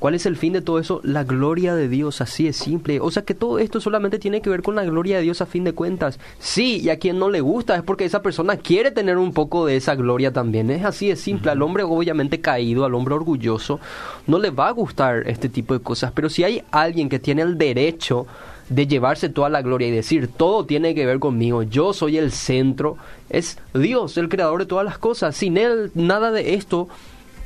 [0.00, 1.00] ¿Cuál es el fin de todo eso?
[1.04, 2.98] La gloria de Dios, así es simple.
[2.98, 5.46] O sea que todo esto solamente tiene que ver con la gloria de Dios a
[5.46, 6.18] fin de cuentas.
[6.40, 9.64] Sí, y a quien no le gusta es porque esa persona quiere tener un poco
[9.64, 10.68] de esa gloria también.
[10.72, 11.52] Es así de simple.
[11.52, 13.78] Al hombre obviamente caído, al hombre orgulloso,
[14.26, 16.10] no le va a gustar este tipo de cosas.
[16.10, 18.26] Pero si hay alguien que tiene el derecho
[18.72, 22.32] de llevarse toda la gloria y decir todo tiene que ver conmigo, yo soy el
[22.32, 22.96] centro,
[23.28, 25.36] es Dios, el creador de todas las cosas.
[25.36, 26.88] Sin Él nada de esto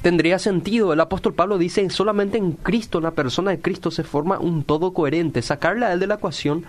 [0.03, 0.93] tendría sentido.
[0.93, 4.63] El apóstol Pablo dice, solamente en Cristo, en la persona de Cristo, se forma un
[4.63, 5.43] todo coherente.
[5.43, 6.65] Sacarle a Él de la ecuación,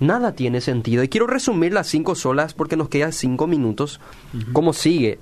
[0.00, 1.04] nada tiene sentido.
[1.04, 4.00] Y quiero resumir las cinco solas porque nos quedan cinco minutos.
[4.52, 5.18] Como sigue.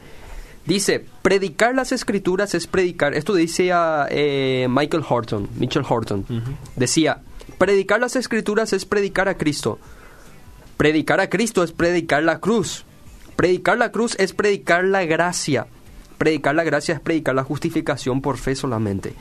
[0.64, 3.14] Dice, predicar las escrituras es predicar.
[3.14, 6.24] Esto decía eh, Michael Horton, Mitchell Horton.
[6.76, 7.20] Decía,
[7.62, 9.78] predicar las escrituras es predicar a Cristo.
[10.76, 12.84] Predicar a Cristo es predicar la cruz.
[13.36, 15.68] Predicar la cruz es predicar la gracia.
[16.18, 19.14] Predicar la gracia es predicar la justificación por fe solamente.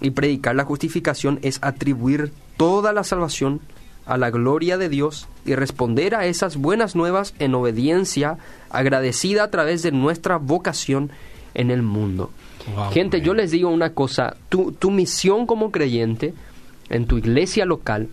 [0.00, 3.60] Y predicar la justificación es atribuir toda la salvación
[4.06, 8.38] a la gloria de Dios y responder a esas buenas nuevas en obediencia,
[8.70, 11.10] agradecida a través de nuestra vocación
[11.52, 12.30] en el mundo.
[12.74, 16.32] Wow, Gente, yo les digo una cosa, tu, tu misión como creyente
[16.92, 18.08] en tu iglesia local,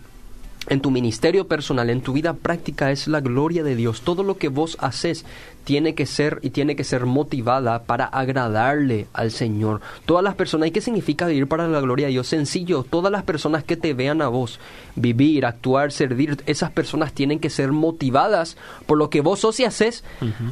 [0.68, 4.02] en tu ministerio personal, en tu vida práctica es la gloria de Dios.
[4.02, 5.24] Todo lo que vos haces
[5.64, 9.80] tiene que ser y tiene que ser motivada para agradarle al Señor.
[10.04, 12.26] Todas las personas, ¿y qué significa vivir para la gloria de Dios?
[12.26, 14.60] Sencillo, todas las personas que te vean a vos
[14.96, 18.56] vivir, actuar, servir, esas personas tienen que ser motivadas
[18.86, 20.04] por lo que vos sos y haces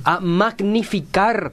[0.05, 1.53] a magnificar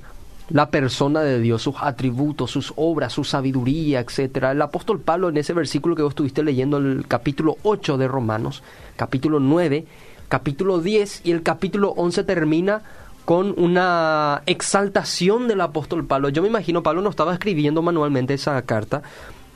[0.50, 4.52] la persona de Dios, sus atributos, sus obras, su sabiduría, etcétera.
[4.52, 8.62] El apóstol Pablo en ese versículo que vos estuviste leyendo, el capítulo 8 de Romanos,
[8.96, 9.86] capítulo 9,
[10.28, 12.84] capítulo 10 y el capítulo 11 termina
[13.26, 16.30] con una exaltación del apóstol Pablo.
[16.30, 19.02] Yo me imagino, Pablo no estaba escribiendo manualmente esa carta,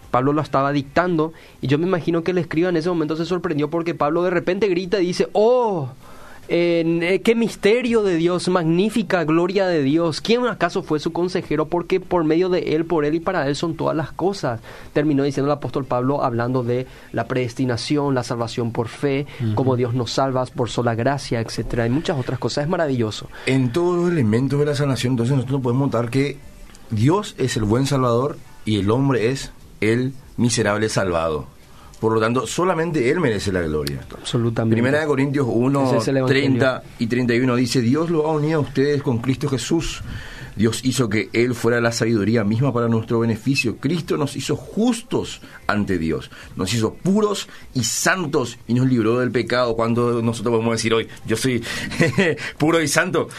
[0.09, 3.25] Pablo lo estaba dictando y yo me imagino que el escriba en ese momento se
[3.25, 5.89] sorprendió porque Pablo de repente grita y dice, oh,
[6.49, 10.21] eh, qué misterio de Dios, magnífica gloria de Dios.
[10.21, 11.67] ¿Quién acaso fue su consejero?
[11.67, 14.59] Porque por medio de él, por él y para él son todas las cosas.
[14.93, 19.93] Terminó diciendo el apóstol Pablo hablando de la predestinación, la salvación por fe, cómo Dios
[19.93, 22.63] nos salva por sola gracia, etcétera, y muchas otras cosas.
[22.63, 23.27] Es maravilloso.
[23.45, 26.37] En todos los elementos de la salvación, entonces nosotros podemos notar que
[26.89, 31.58] Dios es el buen salvador y el hombre es el miserable salvado.
[31.99, 33.99] Por lo tanto, solamente Él merece la gloria.
[34.17, 34.75] Absolutamente.
[34.75, 36.59] Primera de Corintios 1, Ese es el Evangelio.
[36.59, 40.01] 30 y 31 dice, Dios lo ha unido a ustedes con Cristo Jesús.
[40.55, 43.77] Dios hizo que Él fuera la sabiduría misma para nuestro beneficio.
[43.77, 46.31] Cristo nos hizo justos ante Dios.
[46.57, 49.75] Nos hizo puros y santos y nos libró del pecado.
[49.75, 51.63] Cuando nosotros podemos decir hoy, yo soy
[52.57, 53.29] puro y santo.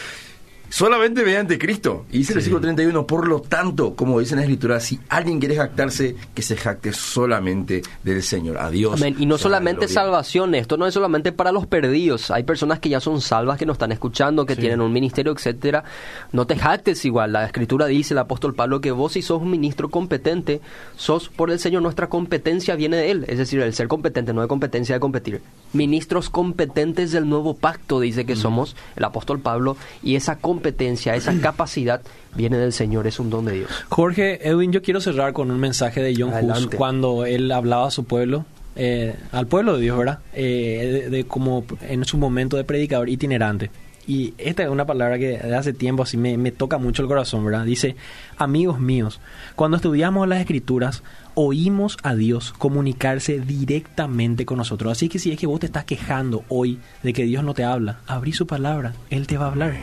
[0.71, 2.05] Solamente mediante Cristo.
[2.11, 5.37] Y dice el versículo 31, por lo tanto, como dice en la Escritura, si alguien
[5.39, 8.57] quiere jactarse, que se jacte solamente del Señor.
[8.57, 8.93] A Dios.
[8.93, 9.17] Amén.
[9.19, 9.93] Y no solamente gloria.
[9.93, 12.31] salvación, esto no es solamente para los perdidos.
[12.31, 15.83] Hay personas que ya son salvas, que nos están escuchando, que tienen un ministerio, etcétera.
[16.31, 17.33] No te jactes igual.
[17.33, 20.61] La escritura dice, el apóstol Pablo, que vos si sos un ministro competente,
[20.95, 23.25] sos por el Señor, nuestra competencia viene de Él.
[23.27, 25.41] Es decir, el ser competente, no de competencia de competir.
[25.73, 31.33] Ministros competentes del nuevo pacto, dice que somos el apóstol Pablo, y esa competencia, esa
[31.41, 32.01] capacidad
[32.35, 33.69] viene del Señor, es un don de Dios.
[33.89, 36.77] Jorge, Edwin, yo quiero cerrar con un mensaje de John Hus Adelante.
[36.77, 38.45] cuando él hablaba a su pueblo,
[38.75, 40.19] eh, al pueblo de Dios, ¿verdad?
[40.33, 43.69] Eh, de, de como en su momento de predicador itinerante.
[44.07, 47.07] Y esta es una palabra que de hace tiempo así me, me toca mucho el
[47.07, 47.65] corazón, ¿verdad?
[47.65, 47.95] Dice,
[48.37, 49.19] amigos míos,
[49.55, 51.03] cuando estudiamos las escrituras,
[51.35, 54.91] oímos a Dios comunicarse directamente con nosotros.
[54.91, 57.63] Así que si es que vos te estás quejando hoy de que Dios no te
[57.63, 59.75] habla, abrí su palabra, Él te va a hablar.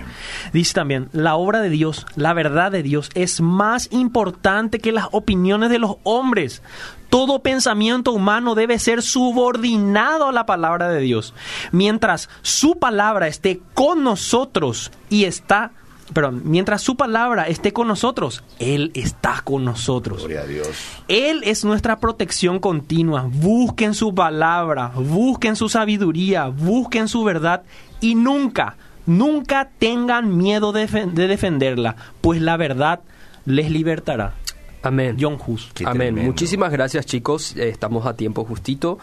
[0.53, 5.07] Dice también, la obra de Dios, la verdad de Dios es más importante que las
[5.13, 6.63] opiniones de los hombres.
[7.11, 11.33] Todo pensamiento humano debe ser subordinado a la palabra de Dios.
[11.73, 15.73] Mientras su palabra esté con nosotros y está,
[16.13, 20.19] perdón, mientras su palabra esté con nosotros, Él está con nosotros.
[20.21, 20.69] Gloria a Dios.
[21.09, 23.29] Él es nuestra protección continua.
[23.31, 27.63] Busquen su palabra, busquen su sabiduría, busquen su verdad
[28.01, 33.01] y nunca, nunca tengan miedo de, defen- de defenderla, pues la verdad
[33.45, 34.35] les libertará.
[34.83, 35.17] Amén.
[35.19, 35.71] John Hus.
[35.75, 35.99] Qué Amén.
[35.99, 36.23] tremendo.
[36.23, 37.57] Muchísimas gracias, chicos.
[37.57, 38.99] Eh, estamos a tiempo justito.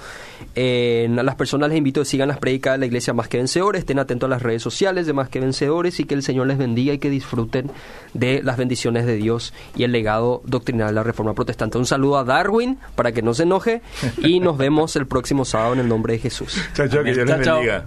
[0.55, 3.28] Eh, a las personas les invito a que sigan las predicas de la iglesia Más
[3.28, 3.80] que Vencedores.
[3.80, 6.57] Estén atentos a las redes sociales de Más que Vencedores y que el Señor les
[6.57, 7.71] bendiga y que disfruten
[8.13, 11.78] de las bendiciones de Dios y el legado doctrinal de la Reforma Protestante.
[11.78, 13.82] Un saludo a Darwin para que no se enoje
[14.17, 16.61] y nos vemos el próximo sábado en el nombre de Jesús.
[16.73, 17.13] Chao, chao, que.
[17.13, 17.86] Dios les bendiga.